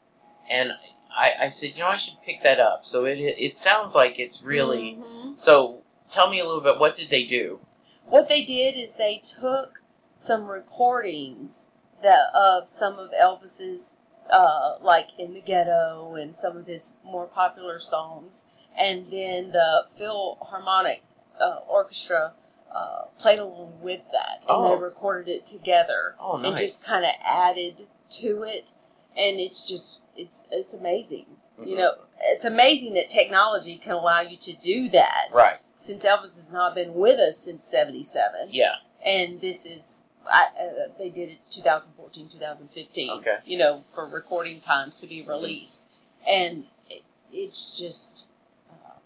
and 0.48 0.72
I, 1.14 1.32
I 1.42 1.48
said, 1.48 1.72
you 1.74 1.80
know, 1.80 1.88
I 1.88 1.96
should 1.96 2.20
pick 2.24 2.42
that 2.42 2.60
up. 2.60 2.84
So 2.84 3.04
it 3.04 3.16
it 3.18 3.56
sounds 3.58 3.94
like 3.94 4.18
it's 4.18 4.42
really. 4.42 4.96
Mhm. 5.00 5.38
So 5.38 5.82
tell 6.08 6.30
me 6.30 6.40
a 6.40 6.44
little 6.44 6.60
bit. 6.60 6.78
What 6.78 6.96
did 6.96 7.10
they 7.10 7.24
do? 7.24 7.60
What 8.06 8.28
they 8.28 8.42
did 8.44 8.76
is 8.76 8.94
they 8.94 9.18
took 9.18 9.82
some 10.18 10.46
recordings 10.46 11.70
that 12.02 12.28
of 12.34 12.68
some 12.68 12.98
of 12.98 13.10
Elvis's, 13.12 13.96
uh, 14.30 14.76
like 14.80 15.08
in 15.18 15.34
the 15.34 15.40
ghetto 15.40 16.14
and 16.14 16.34
some 16.34 16.56
of 16.56 16.66
his 16.66 16.96
more 17.04 17.26
popular 17.26 17.78
songs, 17.78 18.44
and 18.76 19.10
then 19.10 19.52
the 19.52 19.84
Philharmonic 19.96 21.02
uh, 21.40 21.60
Orchestra 21.68 22.34
uh, 22.74 23.02
played 23.18 23.38
along 23.38 23.80
with 23.80 24.10
that, 24.12 24.38
and 24.40 24.50
Oh. 24.50 24.68
they 24.76 24.82
recorded 24.82 25.30
it 25.30 25.46
together, 25.46 26.14
Oh, 26.20 26.36
and 26.42 26.56
just 26.56 26.84
kind 26.84 27.04
of 27.04 27.12
added 27.24 27.86
to 28.10 28.42
it, 28.42 28.72
and 29.16 29.38
it's 29.40 29.66
just 29.68 30.00
it's 30.14 30.44
it's 30.50 30.74
amazing. 30.74 31.26
You 31.58 31.74
Mhm. 31.74 31.78
know, 31.78 31.94
it's 32.22 32.44
amazing 32.44 32.94
that 32.94 33.08
technology 33.08 33.76
can 33.78 33.92
allow 33.92 34.20
you 34.20 34.36
to 34.38 34.52
do 34.54 34.88
that. 34.90 35.28
Right. 35.32 35.58
Since 35.78 36.04
Elvis 36.04 36.36
has 36.36 36.50
not 36.52 36.74
been 36.74 36.94
with 36.94 37.18
us 37.18 37.38
since 37.38 37.64
'77, 37.64 38.48
Yeah. 38.50 38.76
and 39.04 39.40
this 39.40 39.64
is 39.66 40.02
I, 40.30 40.44
uh, 40.60 40.88
they 40.98 41.10
did 41.10 41.30
it 41.30 41.38
2014 41.50 42.28
2015 42.28 43.10
Okay. 43.10 43.36
you 43.44 43.58
know 43.58 43.84
for 43.94 44.06
recording 44.06 44.60
time 44.60 44.90
to 44.96 45.06
be 45.06 45.22
released 45.22 45.84
and 46.26 46.64
it, 46.90 47.02
it's 47.32 47.78
just 47.78 48.26
uh, 48.70 48.98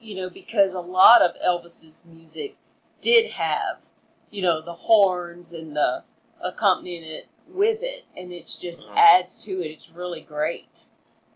you 0.00 0.14
know 0.14 0.30
because 0.30 0.74
a 0.74 0.80
lot 0.80 1.22
of 1.22 1.32
elvis's 1.44 2.02
music 2.06 2.56
did 3.00 3.32
have 3.32 3.86
you 4.30 4.42
know 4.42 4.60
the 4.60 4.72
horns 4.74 5.52
and 5.52 5.76
the 5.76 6.02
accompanying 6.42 7.04
it 7.04 7.28
with 7.48 7.78
it 7.82 8.04
and 8.16 8.32
it 8.32 8.46
just 8.60 8.90
Mhm. 8.90 8.96
adds 8.96 9.44
to 9.44 9.60
it 9.62 9.68
it's 9.70 9.90
really 9.90 10.20
great 10.20 10.86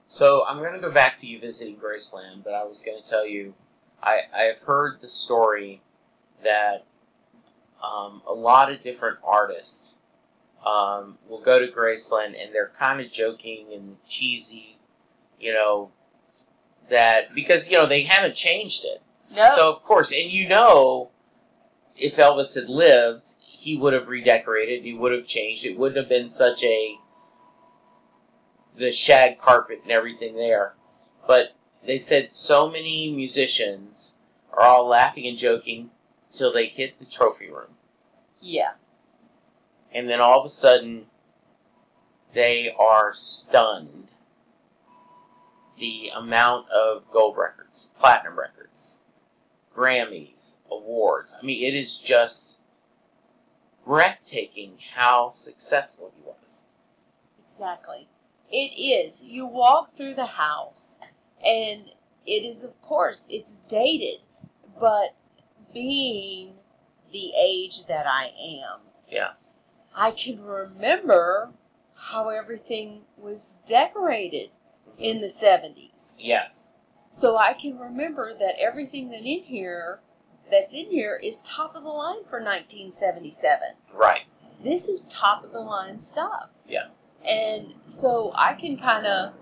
So 0.08 0.44
I'm 0.46 0.58
going 0.58 0.74
to 0.74 0.78
go 0.78 0.90
back 0.90 1.16
to 1.18 1.26
you 1.26 1.40
visiting 1.40 1.76
Graceland, 1.78 2.44
but 2.44 2.52
I 2.52 2.64
was 2.64 2.82
going 2.82 3.02
to 3.02 3.08
tell 3.08 3.26
you, 3.26 3.54
I 4.02 4.20
I 4.34 4.42
have 4.42 4.58
heard 4.58 5.00
the 5.00 5.08
story 5.08 5.80
that 6.44 6.84
um, 7.82 8.22
a 8.26 8.32
lot 8.32 8.70
of 8.70 8.82
different 8.82 9.18
artists 9.24 9.96
um, 10.64 11.18
will 11.28 11.40
go 11.40 11.58
to 11.58 11.66
Graceland 11.66 12.40
and 12.40 12.54
they're 12.54 12.72
kind 12.78 13.00
of 13.00 13.10
joking 13.10 13.66
and 13.72 13.96
cheesy, 14.08 14.78
you 15.40 15.52
know, 15.52 15.90
that 16.88 17.34
because 17.34 17.70
you 17.70 17.76
know 17.76 17.86
they 17.86 18.02
haven't 18.02 18.34
changed 18.34 18.84
it. 18.84 19.02
no 19.34 19.52
So 19.54 19.72
of 19.72 19.82
course, 19.82 20.12
and 20.12 20.30
you 20.32 20.48
know, 20.48 21.10
if 21.96 22.16
Elvis 22.16 22.54
had 22.54 22.68
lived, 22.68 23.34
he 23.40 23.76
would 23.76 23.92
have 23.92 24.08
redecorated. 24.08 24.84
He 24.84 24.94
would 24.94 25.12
have 25.12 25.26
changed. 25.26 25.64
It 25.64 25.78
wouldn't 25.78 25.98
have 25.98 26.08
been 26.08 26.28
such 26.28 26.62
a 26.64 26.96
the 28.76 28.92
shag 28.92 29.38
carpet 29.38 29.80
and 29.82 29.92
everything 29.92 30.36
there. 30.36 30.74
But 31.26 31.54
they 31.84 31.98
said 31.98 32.32
so 32.32 32.68
many 32.68 33.10
musicians 33.10 34.14
are 34.52 34.62
all 34.62 34.86
laughing 34.86 35.26
and 35.26 35.38
joking 35.38 35.90
till 36.32 36.52
they 36.52 36.66
hit 36.66 36.98
the 36.98 37.04
trophy 37.04 37.50
room, 37.50 37.76
yeah 38.40 38.72
and 39.94 40.08
then 40.08 40.20
all 40.20 40.40
of 40.40 40.46
a 40.46 40.50
sudden 40.50 41.06
they 42.32 42.74
are 42.78 43.12
stunned. 43.12 44.08
The 45.78 46.10
amount 46.14 46.70
of 46.70 47.10
gold 47.10 47.36
records, 47.36 47.88
platinum 47.98 48.38
records, 48.38 48.98
Grammys, 49.74 50.56
awards. 50.70 51.36
I 51.40 51.44
mean, 51.44 51.64
it 51.64 51.74
is 51.74 51.98
just 51.98 52.56
breathtaking 53.84 54.78
how 54.94 55.30
successful 55.30 56.12
he 56.14 56.22
was. 56.22 56.64
Exactly. 57.42 58.06
It 58.50 58.78
is. 58.78 59.24
You 59.24 59.46
walk 59.46 59.90
through 59.90 60.14
the 60.14 60.26
house, 60.26 60.98
and 61.44 61.90
it 62.26 62.44
is, 62.44 62.64
of 62.64 62.80
course, 62.82 63.26
it's 63.28 63.66
dated, 63.68 64.20
but 64.78 65.16
being 65.72 66.54
the 67.12 67.32
age 67.36 67.86
that 67.86 68.06
I 68.06 68.26
am, 68.38 68.80
Yeah. 69.08 69.32
I 69.94 70.10
can 70.12 70.42
remember 70.42 71.50
how 71.94 72.30
everything 72.30 73.02
was 73.16 73.58
decorated 73.66 74.50
in 74.98 75.20
the 75.20 75.26
70s. 75.28 76.16
Yes. 76.18 76.68
So 77.10 77.36
I 77.36 77.52
can 77.52 77.78
remember 77.78 78.32
that 78.34 78.54
everything 78.58 79.10
that 79.10 79.20
in 79.20 79.42
here 79.44 80.00
that's 80.50 80.72
in 80.74 80.86
here 80.90 81.16
is 81.22 81.40
top 81.42 81.74
of 81.76 81.82
the 81.82 81.88
line 81.88 82.24
for 82.24 82.40
1977 82.40 83.76
Right. 83.92 84.22
this 84.62 84.88
is 84.88 85.06
top 85.06 85.44
of 85.44 85.52
the 85.52 85.60
line 85.60 86.00
stuff. 86.00 86.48
Yeah. 86.66 86.88
And 87.26 87.74
so 87.86 88.32
I 88.34 88.54
can 88.54 88.76
kind 88.78 89.06
of 89.06 89.34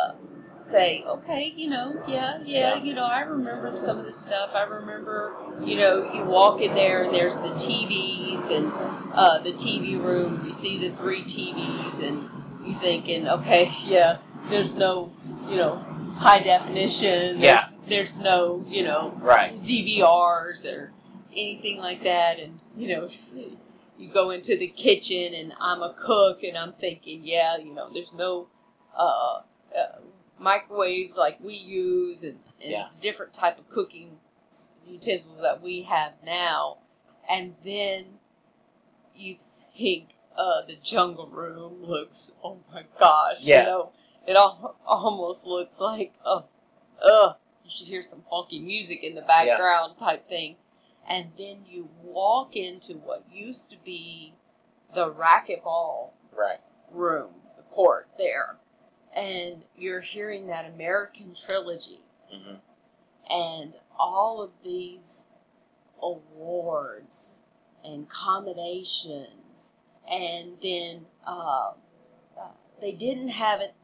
uh, 0.00 0.12
say, 0.56 1.04
okay, 1.06 1.52
you 1.56 1.68
know, 1.68 2.02
yeah, 2.08 2.38
yeah, 2.44 2.82
you 2.82 2.94
know, 2.94 3.04
I 3.04 3.20
remember 3.20 3.76
some 3.76 3.98
of 3.98 4.04
the 4.04 4.12
stuff. 4.12 4.50
I 4.54 4.62
remember, 4.62 5.34
you 5.62 5.76
know, 5.76 6.12
you 6.12 6.24
walk 6.24 6.60
in 6.60 6.74
there 6.74 7.02
and 7.02 7.14
there's 7.14 7.38
the 7.38 7.50
TVs 7.50 8.50
and 8.50 8.72
uh, 9.12 9.38
the 9.38 9.52
TV 9.52 10.02
room. 10.02 10.44
You 10.46 10.52
see 10.52 10.78
the 10.78 10.94
three 10.96 11.22
TVs 11.22 12.02
and 12.02 12.28
you 12.66 12.74
thinking, 12.74 13.28
okay, 13.28 13.72
yeah, 13.84 14.18
there's 14.50 14.74
no, 14.76 15.12
you 15.48 15.56
know, 15.56 15.76
high 16.16 16.40
definition. 16.40 17.40
Yeah. 17.40 17.60
There's, 17.60 17.74
there's 17.88 18.18
no, 18.20 18.64
you 18.68 18.84
know, 18.84 19.18
Right. 19.20 19.60
DVRs 19.62 20.70
or 20.70 20.92
anything 21.32 21.78
like 21.78 22.02
that, 22.04 22.38
and 22.38 22.60
you 22.76 22.88
know, 22.88 23.08
you 23.98 24.08
go 24.08 24.30
into 24.30 24.56
the 24.56 24.68
kitchen, 24.68 25.34
and 25.34 25.52
I'm 25.60 25.82
a 25.82 25.94
cook, 25.94 26.42
and 26.42 26.56
I'm 26.56 26.72
thinking, 26.74 27.20
yeah, 27.24 27.56
you 27.58 27.74
know, 27.74 27.90
there's 27.92 28.12
no 28.12 28.48
uh, 28.96 29.40
uh, 29.76 29.98
microwaves 30.38 31.16
like 31.16 31.38
we 31.40 31.54
use, 31.54 32.24
and, 32.24 32.38
and 32.60 32.70
Yeah. 32.72 32.88
different 33.00 33.32
type 33.32 33.58
of 33.58 33.68
cooking 33.68 34.18
utensils 34.86 35.40
that 35.40 35.60
we 35.62 35.82
have 35.82 36.12
now, 36.24 36.78
and 37.28 37.54
then 37.64 38.18
you 39.14 39.36
think 39.76 40.10
uh, 40.36 40.62
the 40.62 40.74
jungle 40.76 41.28
room 41.28 41.84
looks, 41.84 42.36
oh 42.42 42.58
my 42.72 42.84
gosh, 42.98 43.44
Yeah. 43.44 43.60
you 43.60 43.66
know, 43.66 43.92
it 44.26 44.36
al- 44.36 44.76
almost 44.86 45.46
looks 45.46 45.80
like, 45.80 46.12
oh, 46.24 46.44
ugh, 47.02 47.36
you 47.62 47.70
should 47.70 47.86
hear 47.86 48.02
some 48.02 48.22
funky 48.28 48.58
music 48.58 49.02
in 49.04 49.14
the 49.14 49.22
background 49.22 49.96
type 49.98 50.28
thing. 50.28 50.56
And 51.06 51.32
then 51.38 51.64
you 51.68 51.88
walk 52.02 52.56
into 52.56 52.94
what 52.94 53.24
used 53.30 53.70
to 53.70 53.76
be 53.84 54.34
the 54.94 55.10
racquetball 55.12 56.10
Right. 56.32 56.58
room, 56.90 57.34
the 57.56 57.62
court 57.62 58.08
there, 58.18 58.56
and 59.14 59.62
you're 59.76 60.00
hearing 60.00 60.46
that 60.48 60.66
American 60.66 61.34
trilogy 61.34 62.00
hmm 62.32 62.56
and 63.30 63.74
all 63.98 64.42
of 64.42 64.50
these 64.62 65.28
awards 66.02 67.42
and 67.84 68.08
commendations, 68.08 69.70
and 70.10 70.58
then 70.62 71.06
uh, 71.26 71.72
uh, 72.38 72.48
they 72.80 72.92
didn't 72.92 73.28
have 73.28 73.60
it 73.60 73.74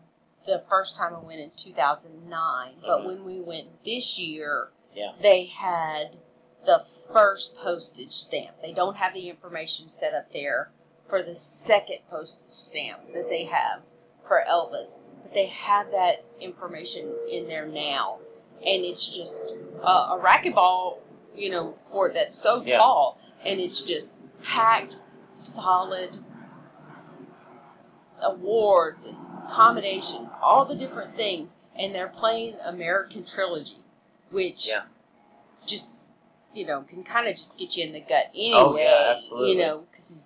the 0.47 0.63
first 0.69 0.97
time 0.97 1.15
I 1.15 1.19
went 1.21 1.41
in 1.41 1.51
2009, 1.57 2.77
but 2.83 3.01
Mhm. 3.01 3.07
when 3.07 3.25
we 3.25 3.41
went 3.41 3.85
this 3.85 4.19
year, 4.19 4.73
Yeah. 4.95 5.13
they 5.21 5.47
had 5.47 6.19
the 6.65 6.81
first 6.81 7.57
postage 7.57 8.13
stamp. 8.13 8.61
They 8.61 8.73
don't 8.73 8.97
have 8.97 9.15
the 9.15 9.29
information 9.31 9.89
set 9.89 10.13
up 10.15 10.33
there 10.33 10.71
for 11.09 11.23
the 11.23 11.35
second 11.35 12.01
postage 12.09 12.53
stamp 12.53 13.13
that 13.13 13.29
they 13.29 13.45
have 13.45 13.83
for 14.23 14.45
Elvis, 14.47 14.99
but 14.99 15.10
they 15.35 15.47
have 15.47 15.91
that 15.93 16.25
information 16.41 17.15
in 17.31 17.47
there 17.49 17.67
now, 17.67 18.19
and 18.65 18.85
it's 18.85 19.09
just 19.15 19.41
uh, 19.83 20.17
a 20.17 20.21
racquetball, 20.23 20.99
you 21.35 21.51
know, 21.51 21.73
court 21.91 22.15
that's 22.15 22.35
so 22.35 22.63
Yeah. 22.63 22.79
tall, 22.79 23.19
and 23.45 23.61
it's 23.61 23.83
just 23.83 24.21
packed, 24.43 24.97
solid 25.31 26.19
awards 28.23 29.07
and 29.07 29.17
accommodations, 29.47 30.31
all 30.43 30.65
the 30.65 30.75
different 30.75 31.17
things, 31.17 31.55
and 31.77 31.95
they're 31.95 32.09
playing 32.09 32.57
American 32.65 33.25
Trilogy, 33.25 33.85
which 34.31 34.69
Yeah. 34.69 34.83
just 35.67 36.13
you 36.53 36.67
know 36.67 36.83
can 36.83 37.05
kind 37.05 37.29
of 37.29 37.37
just 37.37 37.57
get 37.57 37.77
you 37.77 37.85
in 37.87 37.93
the 37.93 38.01
gut 38.01 38.27
anyway. 38.35 38.55
Oh, 38.57 38.77
yeah, 38.77 39.15
absolutely. 39.17 39.53
You 39.53 39.59
know, 39.59 39.79
because 39.91 40.11
it's 40.11 40.25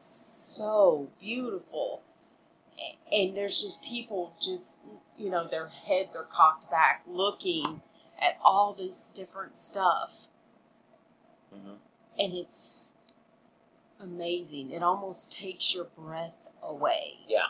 so 0.57 1.09
beautiful, 1.21 2.03
and 3.13 3.37
there's 3.37 3.63
just 3.63 3.83
people 3.83 4.35
just 4.41 4.79
you 5.19 5.31
know 5.31 5.47
their 5.49 5.69
heads 5.69 6.17
are 6.17 6.25
cocked 6.25 6.71
back 6.71 7.03
looking 7.07 7.83
at 8.21 8.39
all 8.45 8.75
this 8.75 9.11
different 9.15 9.57
stuff, 9.57 10.29
hmm 11.53 11.75
and 12.19 12.33
it's 12.33 12.93
amazing. 14.01 14.71
It 14.71 14.83
almost 14.83 15.33
takes 15.33 15.75
your 15.75 15.85
breath 15.85 16.49
away. 16.63 17.19
Yeah. 17.29 17.49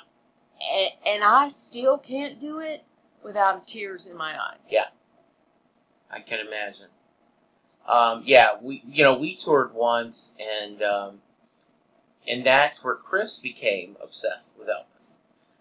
And, 0.72 0.90
and 1.06 1.24
I 1.24 1.48
still 1.50 1.98
can't 1.98 2.40
do 2.40 2.60
it 2.60 2.84
without 3.22 3.66
tears 3.68 4.06
in 4.06 4.16
my 4.16 4.32
eyes. 4.40 4.70
Yeah. 4.70 4.86
I 6.10 6.20
can 6.20 6.40
imagine. 6.40 6.88
Um, 7.88 8.22
yeah, 8.24 8.52
we 8.60 8.82
you 8.88 9.04
know 9.04 9.14
we 9.16 9.36
toured 9.36 9.74
once, 9.74 10.34
and 10.40 10.82
um, 10.82 11.18
and 12.26 12.44
that's 12.44 12.82
where 12.82 12.94
Chris 12.94 13.38
became 13.38 13.96
obsessed 14.02 14.58
with 14.58 14.68
Elvis. 14.68 15.18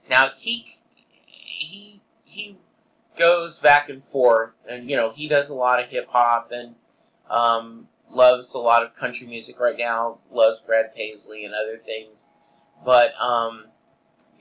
Now 0.10 0.30
he 0.38 0.78
he 1.26 2.02
he 2.24 2.58
goes 3.18 3.60
back 3.60 3.90
and 3.90 4.04
forth, 4.04 4.52
and 4.68 4.90
you 4.90 4.96
know 4.96 5.12
he 5.12 5.28
does 5.28 5.50
a 5.50 5.56
lot 5.56 5.82
of 5.82 5.90
hip 5.90 6.08
hop 6.10 6.52
and 6.52 6.76
um, 7.30 7.88
loves 8.10 8.54
a 8.54 8.60
lot 8.60 8.84
of 8.84 8.96
country 8.96 9.28
music 9.28 9.60
right 9.60 9.78
now. 9.78 10.20
Loves 10.32 10.60
Brad 10.60 10.94
Paisley 10.96 11.46
and 11.46 11.54
other 11.54 11.78
things, 11.78 12.26
but 12.86 13.14
um, 13.20 13.66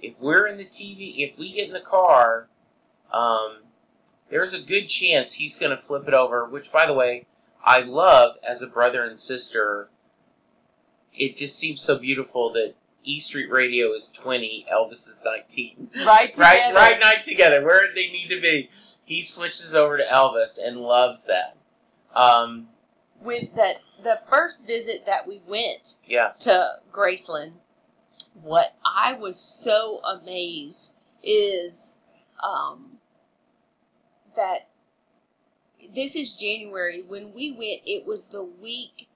if 0.01 0.21
we're 0.21 0.47
in 0.47 0.59
the 0.59 0.65
TV, 0.65 1.15
if 1.19 1.39
we 1.39 1.53
get 1.53 1.69
in 1.69 1.75
the 1.75 1.81
car, 1.81 2.49
um, 3.13 3.59
there's 4.31 4.53
a 4.53 4.61
good 4.61 4.87
chance 4.87 5.35
he's 5.35 5.57
going 5.57 5.71
to 5.71 5.77
flip 5.77 6.09
it 6.09 6.15
over. 6.15 6.45
Which, 6.45 6.73
by 6.73 6.87
the 6.87 6.95
way, 6.95 7.27
I 7.65 7.83
love 7.83 8.37
as 8.47 8.63
a 8.63 8.67
brother 8.67 9.05
and 9.05 9.19
sister. 9.19 9.89
It 11.15 11.37
just 11.37 11.59
seems 11.59 11.81
so 11.81 11.99
beautiful 11.99 12.53
that 12.53 12.75
E 13.05 13.21
Street 13.21 13.51
Radio 13.51 13.93
is 13.93 14.09
20, 14.09 14.67
Elvis 14.73 15.09
is 15.09 15.23
19. 15.25 15.91
Right 15.97 16.07
right, 16.07 16.29
together. 16.33 16.75
right 16.75 17.01
night 17.01 17.25
together, 17.25 17.65
where 17.65 17.93
they 17.95 18.09
need 18.09 18.29
to 18.29 18.41
be. 18.41 18.71
He 19.05 19.23
switches 19.23 19.75
over 19.75 19.99
to 19.99 20.05
Elvis 20.05 20.59
and 20.65 20.79
loves 20.79 21.27
that. 21.27 21.57
Um, 22.15 22.69
With 23.21 23.55
that, 23.57 23.81
the 24.03 24.21
first 24.29 24.67
visit 24.67 25.07
that 25.07 25.27
we 25.27 25.43
went 25.47 25.97
yeah, 26.07 26.33
to 26.41 26.77
Graceland, 26.93 27.55
what 28.35 28.75
I 28.85 29.13
was 29.15 29.39
so 29.39 30.01
amazed 30.05 30.95
is 31.23 31.97
um, 32.43 32.99
that 34.37 34.69
this 35.95 36.17
is 36.17 36.35
January. 36.37 37.03
When 37.07 37.33
we 37.33 37.51
went, 37.51 37.83
it 37.85 38.07
was 38.07 38.27
the 38.27 38.43
week 38.43 39.09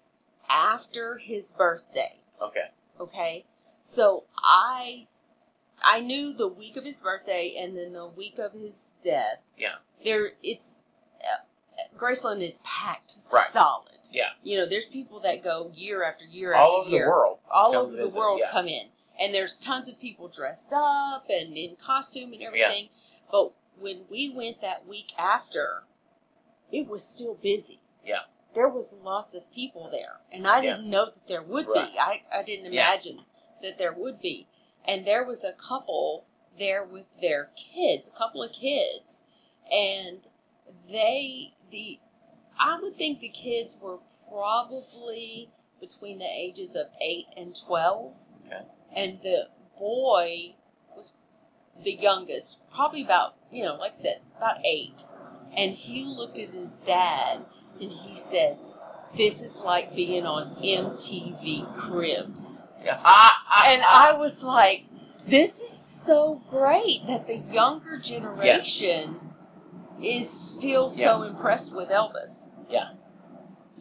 after 0.49 1.19
his 1.19 1.51
birthday. 1.53 2.21
okay, 2.41 2.71
Okay, 3.01 3.45
so 3.83 4.25
I 4.43 5.07
I 5.85 6.01
knew 6.01 6.33
the 6.33 6.49
week 6.49 6.77
of 6.77 6.85
his 6.85 7.01
birthday 7.01 7.55
and 7.59 7.77
then 7.77 7.93
the 7.93 8.07
week 8.07 8.39
of 8.39 8.53
his 8.53 8.89
death. 9.05 9.41
Yeah. 9.59 9.77
there 10.05 10.31
it's 10.43 10.77
uh, 11.23 11.99
Graceland 11.99 12.41
is 12.43 12.61
packed 12.65 13.15
Right. 13.33 13.45
solid. 13.45 13.93
Yeah. 14.11 14.31
you 14.43 14.57
know, 14.57 14.67
there's 14.67 14.87
people 14.87 15.21
that 15.21 15.43
go 15.45 15.71
year 15.75 16.03
after 16.03 16.25
year 16.25 16.55
all 16.55 16.79
after 16.79 16.81
over 16.81 16.91
year 16.91 17.05
the 17.07 17.11
world. 17.11 17.39
all 17.51 17.77
over 17.77 17.97
visit, 17.97 18.13
the 18.15 18.19
world 18.19 18.41
yeah. 18.43 18.51
come 18.51 18.67
in, 18.69 18.87
and 19.21 19.35
there's 19.35 19.59
tons 19.59 19.89
of 19.89 20.01
people 20.01 20.29
dressed 20.29 20.73
up 20.75 21.27
and 21.29 21.57
in 21.57 21.77
costume 21.77 22.33
and 22.33 22.43
everything. 22.43 22.89
But 23.31 23.53
when 23.79 24.03
we 24.09 24.31
went 24.31 24.61
that 24.63 24.87
week 24.87 25.13
after, 25.19 25.83
it 26.73 26.87
was 26.89 27.05
still 27.05 27.35
busy. 27.35 27.81
Yeah. 28.05 28.21
There 28.57 28.69
was 28.69 28.95
lots 29.05 29.35
of 29.35 29.53
people 29.53 29.89
there, 29.93 30.17
and 30.33 30.49
I 30.49 30.61
didn't 30.63 30.89
know 30.89 31.05
that 31.07 31.29
there 31.29 31.43
would 31.43 31.69
Right. 31.69 31.93
be. 31.93 31.99
I 31.99 32.23
I 32.33 32.43
didn't 32.43 32.73
Yeah. 32.73 32.81
imagine 32.89 33.25
that 33.63 33.77
there 33.79 33.93
would 33.93 34.19
be, 34.19 34.49
and 34.85 35.07
there 35.07 35.25
was 35.25 35.45
a 35.45 35.53
couple 35.53 36.25
there 36.59 36.83
with 36.83 37.21
their 37.21 37.51
kids, 37.55 38.09
a 38.09 38.13
couple 38.13 38.43
of 38.43 38.53
kids, 38.53 39.21
and 39.71 40.23
they 40.89 41.53
the 41.71 42.01
I 42.59 42.81
would 42.81 42.97
think 42.97 43.21
the 43.21 43.29
kids 43.29 43.79
were 43.79 43.99
probably 44.29 45.51
between 45.79 46.17
the 46.19 46.25
ages 46.31 46.75
of 46.75 46.87
eight 47.01 47.27
and 47.37 47.55
twelve, 47.55 48.15
Okay. 48.47 48.65
and 48.91 49.17
the 49.23 49.51
boy 49.79 50.55
was 50.97 51.13
the 51.85 51.93
youngest, 51.93 52.67
probably 52.71 53.03
about 53.03 53.37
you 53.51 53.63
know, 53.65 53.75
like 53.75 53.93
I 53.93 53.97
said, 53.97 54.23
about 54.39 54.65
eight, 54.65 55.05
and 55.53 55.75
he 55.75 56.05
looked 56.05 56.39
at 56.39 56.49
his 56.49 56.79
dad 56.79 57.45
and 57.81 57.91
he 57.91 58.15
said, 58.15 58.59
"This 59.17 59.43
is 59.43 59.63
like 59.63 59.95
being 59.95 60.27
on 60.27 60.57
MTV 60.63 61.75
Cribs." 61.75 62.65
Yeah. 62.85 63.01
Ah, 63.05 63.45
ah, 63.49 63.65
and. 63.69 63.83
I 63.83 64.13
was 64.13 64.43
like, 64.43 64.85
this 65.27 65.61
is 65.61 65.71
so 65.77 66.43
great 66.51 67.07
that 67.09 67.27
the 67.27 67.39
younger 67.53 67.99
generation 67.99 69.19
is 70.01 70.29
still 70.31 70.89
so 70.89 71.23
impressed 71.23 71.75
with 71.75 71.89
Elvis. 71.89 72.49
Yeah, 72.71 72.91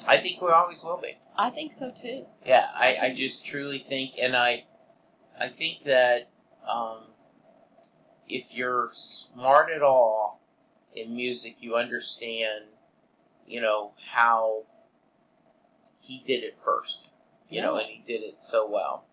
I 0.08 0.18
think 0.18 0.42
we 0.42 0.50
always 0.50 0.84
will 0.84 1.00
be. 1.00 1.18
I 1.38 1.50
think 1.50 1.74
so 1.74 1.92
too. 1.92 2.26
Yeah, 2.46 2.68
I, 2.74 2.98
I 3.02 3.14
just 3.14 3.46
truly 3.46 3.80
think, 3.80 4.14
and 4.20 4.36
I, 4.36 4.64
I 5.40 5.50
think 5.50 5.84
that 5.84 6.30
um, 6.68 7.00
if 8.28 8.54
you're 8.54 8.90
smart 8.94 9.70
at 9.70 9.82
all 9.84 10.42
in 10.96 11.16
music, 11.16 11.58
you 11.60 11.76
understand, 11.76 12.66
you 13.48 13.62
know, 13.62 13.92
how 14.14 14.64
he 16.00 16.24
did 16.26 16.44
it 16.44 16.56
first, 16.56 17.10
you 17.50 17.62
know, 17.62 17.78
and 17.78 17.88
he 17.88 18.04
did 18.06 18.22
it 18.22 18.42
so 18.42 18.70
well. 18.70 19.06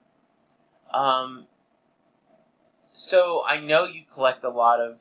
Um, 0.92 1.46
so 2.92 3.44
I 3.46 3.58
know 3.58 3.84
you 3.84 4.02
collect 4.12 4.44
a 4.44 4.50
lot 4.50 4.80
of. 4.80 5.00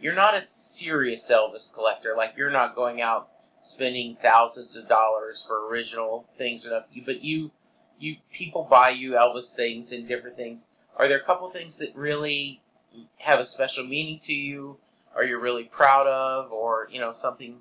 You're 0.00 0.14
not 0.14 0.36
a 0.36 0.40
serious 0.40 1.28
Elvis 1.28 1.74
collector. 1.74 2.14
Like 2.16 2.34
you're 2.36 2.50
not 2.50 2.76
going 2.76 3.00
out 3.00 3.28
spending 3.62 4.16
thousands 4.22 4.76
of 4.76 4.88
dollars 4.88 5.44
for 5.44 5.68
original 5.68 6.26
things 6.38 6.64
or 6.64 6.70
nothing. 6.70 7.02
But 7.04 7.24
you, 7.24 7.50
you 7.98 8.16
people 8.32 8.66
buy 8.70 8.90
you 8.90 9.12
Elvis 9.12 9.54
things 9.54 9.92
and 9.92 10.06
different 10.06 10.36
things. 10.36 10.66
Are 10.96 11.08
there 11.08 11.18
a 11.18 11.24
couple 11.24 11.48
things 11.50 11.78
that 11.78 11.94
really 11.96 12.60
have 13.18 13.40
a 13.40 13.46
special 13.46 13.84
meaning 13.84 14.18
to 14.20 14.32
you, 14.32 14.78
or 15.14 15.24
you're 15.24 15.40
really 15.40 15.64
proud 15.64 16.06
of, 16.06 16.52
or 16.52 16.88
you 16.92 17.00
know 17.00 17.12
something? 17.12 17.58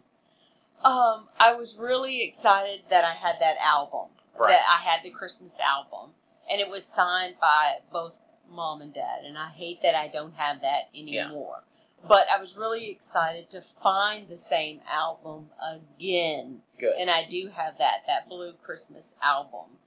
Um, 0.83 1.27
I 1.39 1.53
was 1.53 1.77
really 1.77 2.23
excited 2.23 2.81
that 2.89 3.03
I 3.03 3.13
had 3.13 3.35
that 3.39 3.55
album. 3.61 4.09
Right. 4.39 4.51
That 4.51 4.61
I 4.71 4.87
had 4.87 5.03
the 5.03 5.09
Christmas 5.09 5.57
album, 5.59 6.11
and 6.49 6.61
it 6.61 6.69
was 6.69 6.85
signed 6.85 7.35
by 7.41 7.77
both 7.91 8.19
mom 8.49 8.81
and 8.81 8.93
dad. 8.93 9.25
And 9.25 9.37
I 9.37 9.49
hate 9.49 9.81
that 9.81 9.95
I 9.95 10.07
don't 10.07 10.35
have 10.35 10.61
that 10.61 10.89
anymore. 10.95 11.63
But 12.07 12.27
I 12.31 12.39
was 12.39 12.55
really 12.55 12.91
excited 12.91 13.49
to 13.49 13.61
find 13.61 14.29
the 14.29 14.37
same 14.37 14.81
album 14.87 15.47
again 15.59 16.61
Good. 16.79 16.93
and 16.99 17.09
I 17.09 17.23
do 17.23 17.49
have 17.55 17.79
that 17.79 18.03
that 18.05 18.29
Blue 18.29 18.53
Christmas 18.53 19.15
album. 19.21 19.77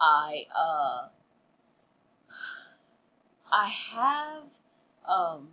I 0.00 0.46
uh, 0.56 1.08
I 3.52 3.66
have 3.66 4.44
um, 5.06 5.48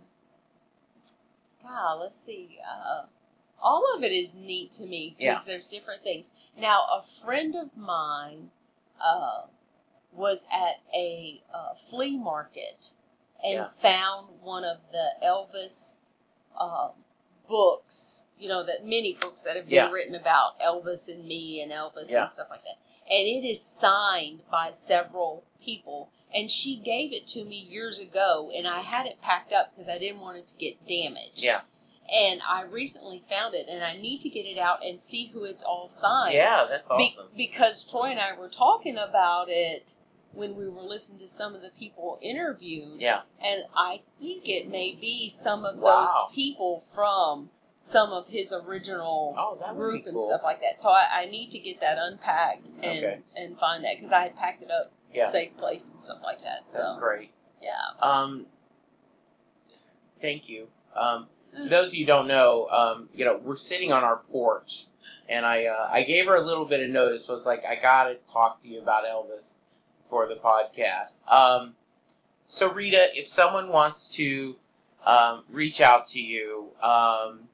God, 1.62 2.00
let's 2.00 2.18
see. 2.18 2.58
Uh, 2.66 3.02
all 3.62 3.84
of 3.96 4.02
it 4.04 4.12
is 4.12 4.34
neat 4.34 4.70
to 4.72 4.86
me 4.86 5.14
because 5.18 5.24
Yeah. 5.24 5.42
there's 5.46 5.68
different 5.68 6.02
things. 6.02 6.32
Now, 6.56 6.86
a 6.92 7.00
friend 7.02 7.54
of 7.56 7.76
mine 7.76 8.50
uh, 9.00 9.42
was 10.12 10.46
at 10.50 10.80
a 10.94 11.42
uh, 11.52 11.74
flea 11.74 12.16
market 12.16 12.92
and 13.44 13.54
Yeah. 13.54 13.68
found 13.68 14.40
one 14.40 14.64
of 14.64 14.90
the 14.90 15.10
Elvis 15.22 15.96
um, 16.58 16.92
books. 17.48 18.24
You 18.38 18.48
know, 18.48 18.62
that 18.62 18.84
many 18.84 19.14
books 19.14 19.42
that 19.42 19.56
have 19.56 19.66
been 19.66 19.74
Yeah. 19.76 19.90
written 19.90 20.14
about 20.14 20.58
Elvis 20.60 21.08
and 21.08 21.24
me 21.26 21.60
and 21.60 21.72
Elvis 21.72 22.10
and 22.20 22.28
stuff 22.30 22.48
like 22.50 22.64
that. 22.64 22.78
And 23.08 23.26
it 23.26 23.46
is 23.46 23.64
signed 23.64 24.42
by 24.50 24.70
several 24.70 25.44
people. 25.60 26.10
And 26.34 26.50
she 26.50 26.76
gave 26.76 27.12
it 27.12 27.26
to 27.28 27.44
me 27.44 27.56
years 27.56 27.98
ago, 28.00 28.50
and 28.54 28.66
I 28.66 28.80
had 28.80 29.06
it 29.06 29.22
packed 29.22 29.52
up 29.52 29.72
because 29.74 29.88
I 29.88 29.96
didn't 29.98 30.20
want 30.20 30.36
it 30.38 30.46
to 30.48 30.56
get 30.56 30.86
damaged 30.86 31.42
Yeah. 31.44 31.62
And 32.12 32.40
I 32.48 32.62
recently 32.62 33.22
found 33.28 33.54
it, 33.54 33.66
and 33.68 33.82
I 33.84 33.96
need 33.96 34.20
to 34.22 34.28
get 34.28 34.46
it 34.46 34.58
out 34.58 34.84
and 34.84 35.00
see 35.00 35.28
who 35.32 35.44
it's 35.44 35.62
all 35.62 35.88
signed. 35.88 36.34
Yeah, 36.34 36.66
that's 36.68 36.88
Be- 36.88 37.14
awesome. 37.16 37.26
because 37.36 37.84
Troy 37.84 38.06
and 38.10 38.20
I 38.20 38.36
were 38.38 38.48
talking 38.48 38.96
about 38.98 39.46
it 39.48 39.94
when 40.32 40.54
we 40.54 40.68
were 40.68 40.82
listening 40.82 41.18
to 41.20 41.28
some 41.28 41.54
of 41.54 41.62
the 41.62 41.70
people 41.70 42.18
interviewed, 42.20 43.00
yeah. 43.00 43.22
and 43.42 43.62
I 43.74 44.02
think 44.20 44.48
it 44.48 44.68
may 44.68 44.94
be 44.94 45.28
some 45.30 45.64
of 45.64 45.76
Wow. 45.78 46.26
those 46.28 46.34
people 46.34 46.84
from 46.94 47.50
some 47.82 48.10
of 48.12 48.26
his 48.28 48.52
original 48.52 49.34
Oh, 49.38 49.74
group 49.74 50.04
be 50.04 50.10
and 50.10 50.20
stuff 50.20 50.42
like 50.44 50.60
that. 50.60 50.80
So 50.80 50.90
I, 50.90 51.06
I 51.22 51.26
need 51.26 51.50
to 51.52 51.58
get 51.58 51.80
that 51.80 51.96
unpacked 51.98 52.72
and 52.82 53.04
Okay. 53.04 53.20
and 53.36 53.58
find 53.58 53.84
that 53.84 53.96
because 53.96 54.12
I 54.12 54.22
had 54.22 54.36
packed 54.36 54.62
it 54.62 54.70
up 54.70 54.92
Yeah, 55.14 55.28
safe 55.30 55.56
place 55.56 55.88
and 55.88 55.98
stuff 56.00 56.18
like 56.22 56.42
that. 56.42 56.62
that's 56.66 56.74
So 56.76 56.96
great. 56.98 57.30
yeah, 57.62 57.70
Um, 58.02 58.46
thank 60.20 60.48
you. 60.48 60.68
Um, 60.94 61.28
those 61.68 61.88
of 61.88 61.94
you 61.94 62.04
who 62.04 62.12
don't 62.12 62.26
know, 62.28 62.68
um, 62.68 63.08
you 63.14 63.24
know, 63.24 63.36
we're 63.42 63.56
sitting 63.56 63.92
on 63.92 64.04
our 64.04 64.18
porch, 64.30 64.86
and 65.28 65.44
I 65.46 65.66
uh, 65.66 65.88
I 65.90 66.02
gave 66.02 66.26
her 66.26 66.34
a 66.36 66.42
little 66.42 66.64
bit 66.64 66.80
of 66.80 66.90
notice. 66.90 67.28
Was 67.28 67.46
like, 67.46 67.64
I 67.64 67.76
gotta 67.76 68.18
talk 68.32 68.62
to 68.62 68.68
you 68.68 68.80
about 68.80 69.04
Elvis 69.04 69.54
for 70.08 70.26
the 70.28 70.36
podcast. 70.36 71.26
Um, 71.30 71.74
so 72.46 72.70
Rita, 72.72 73.08
if 73.14 73.26
someone 73.26 73.68
wants 73.68 74.08
to 74.16 74.56
um, 75.04 75.44
reach 75.50 75.80
out 75.80 76.06
to 76.08 76.20
you, 76.20 76.68
um, 76.82 77.48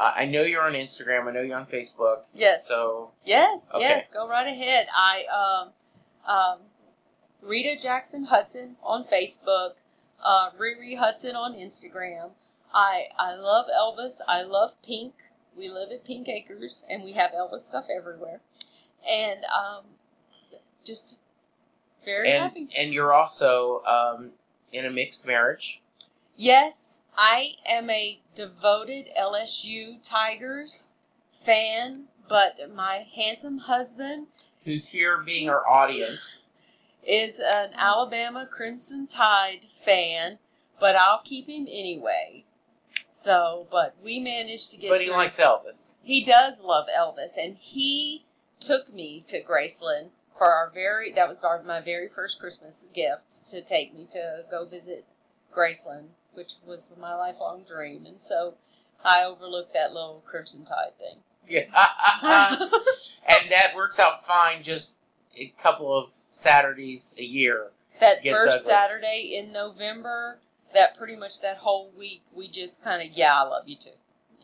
I 0.00 0.26
know 0.26 0.42
you're 0.42 0.62
on 0.62 0.74
Instagram. 0.74 1.26
I 1.28 1.32
know 1.32 1.40
you're 1.40 1.58
on 1.58 1.66
Facebook. 1.66 2.20
yes. 2.32 2.68
So 2.68 3.10
Yes, 3.24 3.68
Okay. 3.74 3.80
yes, 3.84 4.08
go 4.08 4.28
right 4.28 4.46
ahead. 4.46 4.86
I 4.96 5.24
um 5.24 5.72
um 6.24 6.58
Rita 7.42 7.80
Jackson 7.82 8.24
Hudson 8.24 8.76
on 8.82 9.02
Facebook, 9.04 9.70
uh 10.24 10.50
Riri 10.58 10.96
Hudson 10.98 11.34
on 11.34 11.54
Instagram. 11.54 12.30
I 12.72 13.06
I 13.18 13.34
love 13.34 13.66
Elvis. 13.66 14.20
I 14.26 14.42
love 14.42 14.74
Pink. 14.82 15.14
We 15.56 15.68
live 15.68 15.90
at 15.90 16.04
Pink 16.04 16.28
Acres 16.28 16.84
and 16.88 17.02
we 17.02 17.12
have 17.12 17.32
Elvis 17.32 17.60
stuff 17.60 17.86
everywhere. 17.94 18.40
And 19.08 19.40
um 19.46 19.84
just 20.84 21.18
very 22.04 22.30
and 22.30 22.42
happy. 22.42 22.68
and 22.76 22.92
you're 22.94 23.12
also 23.12 23.82
um, 23.84 24.30
in 24.72 24.86
a 24.86 24.90
mixed 24.90 25.26
marriage. 25.26 25.80
Yes, 26.36 27.02
I 27.16 27.54
am 27.66 27.90
a 27.90 28.20
devoted 28.34 29.06
LSU 29.18 29.98
Tigers 30.02 30.88
fan, 31.30 32.04
but 32.28 32.74
my 32.74 33.06
handsome 33.14 33.58
husband 33.58 34.28
Who's 34.64 34.88
here 34.88 35.18
being 35.18 35.48
our 35.48 35.66
audience? 35.68 36.42
is 37.06 37.40
an 37.40 37.70
Alabama 37.74 38.46
Crimson 38.46 39.06
Tide 39.06 39.66
fan, 39.84 40.38
but 40.78 40.94
I'll 40.96 41.22
keep 41.24 41.48
him 41.48 41.66
anyway. 41.70 42.44
So, 43.18 43.66
but 43.68 43.96
we 44.00 44.20
managed 44.20 44.70
to 44.70 44.76
get. 44.76 44.90
But 44.90 45.00
he 45.00 45.08
through. 45.08 45.16
likes 45.16 45.40
Elvis. 45.40 45.94
He 46.00 46.22
does 46.22 46.60
love 46.62 46.86
Elvis, 46.96 47.36
and 47.36 47.56
he 47.56 48.24
took 48.60 48.94
me 48.94 49.24
to 49.26 49.42
Graceland 49.42 50.10
for 50.36 50.46
our 50.46 50.70
very 50.70 51.10
that 51.14 51.26
was 51.26 51.40
our, 51.42 51.60
my 51.64 51.80
very 51.80 52.06
first 52.06 52.38
Christmas 52.38 52.86
gift 52.94 53.44
to 53.46 53.60
take 53.60 53.92
me 53.92 54.06
to 54.10 54.44
go 54.48 54.64
visit 54.64 55.04
Graceland, 55.52 56.10
which 56.34 56.54
was 56.64 56.92
my 56.96 57.12
lifelong 57.16 57.64
dream, 57.64 58.06
and 58.06 58.22
so 58.22 58.54
I 59.04 59.24
overlooked 59.24 59.74
that 59.74 59.92
little 59.92 60.22
Crimson 60.24 60.64
Tide 60.64 60.96
thing. 61.00 61.18
Yeah. 61.48 61.64
and 63.26 63.50
that 63.50 63.72
works 63.74 63.98
out 63.98 64.24
fine 64.24 64.62
just 64.62 64.96
a 65.36 65.52
couple 65.60 65.92
of 65.92 66.12
Saturdays 66.30 67.16
a 67.18 67.24
year. 67.24 67.70
that 67.98 68.22
first 68.22 68.60
ugly. 68.60 68.72
Saturday 68.72 69.36
in 69.36 69.52
November, 69.52 70.38
that 70.78 70.96
pretty 70.96 71.16
much 71.16 71.40
that 71.40 71.58
whole 71.58 71.90
week, 71.96 72.22
we 72.32 72.48
just 72.48 72.82
kind 72.82 73.02
of 73.02 73.16
yeah, 73.16 73.34
I 73.34 73.42
love 73.42 73.68
you 73.68 73.76
too. 73.76 73.90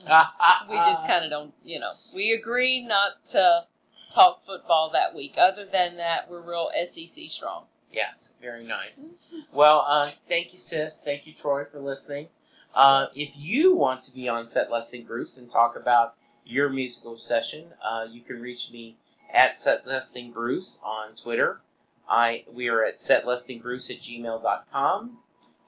We 0.68 0.76
just 0.76 1.06
kind 1.06 1.24
of 1.24 1.30
don't, 1.30 1.54
you 1.64 1.78
know, 1.78 1.92
we 2.12 2.32
agree 2.32 2.82
not 2.82 3.24
to 3.26 3.64
talk 4.10 4.44
football 4.44 4.90
that 4.90 5.14
week. 5.14 5.34
Other 5.38 5.64
than 5.64 5.96
that, 5.96 6.28
we're 6.28 6.40
real 6.42 6.70
SEC 6.86 7.28
strong. 7.28 7.64
Yes, 7.92 8.32
very 8.42 8.64
nice. 8.64 9.04
Well, 9.52 9.84
uh, 9.86 10.10
thank 10.28 10.52
you, 10.52 10.58
sis. 10.58 11.00
Thank 11.00 11.26
you, 11.26 11.32
Troy, 11.32 11.64
for 11.64 11.78
listening. 11.78 12.28
Uh, 12.74 13.06
if 13.14 13.34
you 13.36 13.74
want 13.74 14.02
to 14.02 14.10
be 14.10 14.28
on 14.28 14.46
Set 14.48 14.68
Lusting 14.68 15.04
Bruce 15.04 15.38
and 15.38 15.48
talk 15.48 15.76
about 15.76 16.14
your 16.44 16.68
musical 16.68 17.16
session, 17.18 17.66
uh, 17.82 18.06
you 18.10 18.20
can 18.20 18.40
reach 18.40 18.72
me 18.72 18.96
at 19.32 19.56
Set 19.56 19.86
Lusting 19.86 20.32
Bruce 20.32 20.80
on 20.82 21.14
Twitter. 21.14 21.60
I 22.08 22.44
we 22.52 22.68
are 22.68 22.84
at 22.84 22.94
setlustingbruce 22.94 23.90
at 23.90 24.02
gmail.com. 24.02 25.18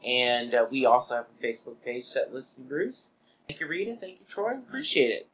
And 0.06 0.54
uh, 0.54 0.66
we 0.70 0.86
also 0.86 1.16
have 1.16 1.26
a 1.26 1.44
Facebook 1.44 1.74
page, 1.84 2.04
Set 2.04 2.32
Lusting 2.32 2.64
Bruce. 2.64 3.10
Thank 3.48 3.60
you, 3.60 3.66
Rita. 3.66 3.96
Thank 4.00 4.20
you, 4.20 4.26
Troy. 4.28 4.52
Appreciate 4.52 5.10
it. 5.10 5.26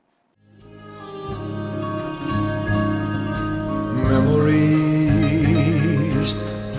Memories 4.09 4.73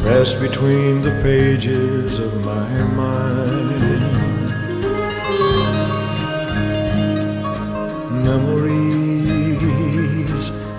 pressed 0.02 0.42
between 0.42 1.04
the 1.04 1.12
pages 1.22 2.18
of 2.18 2.44
my 2.44 2.84
mind. 2.94 4.24
Memories 8.26 9.04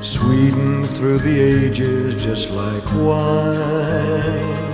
sweetened 0.01 0.87
through 0.89 1.19
the 1.19 1.41
ages 1.41 2.23
just 2.23 2.51
like 2.51 2.85
wine. 2.95 4.74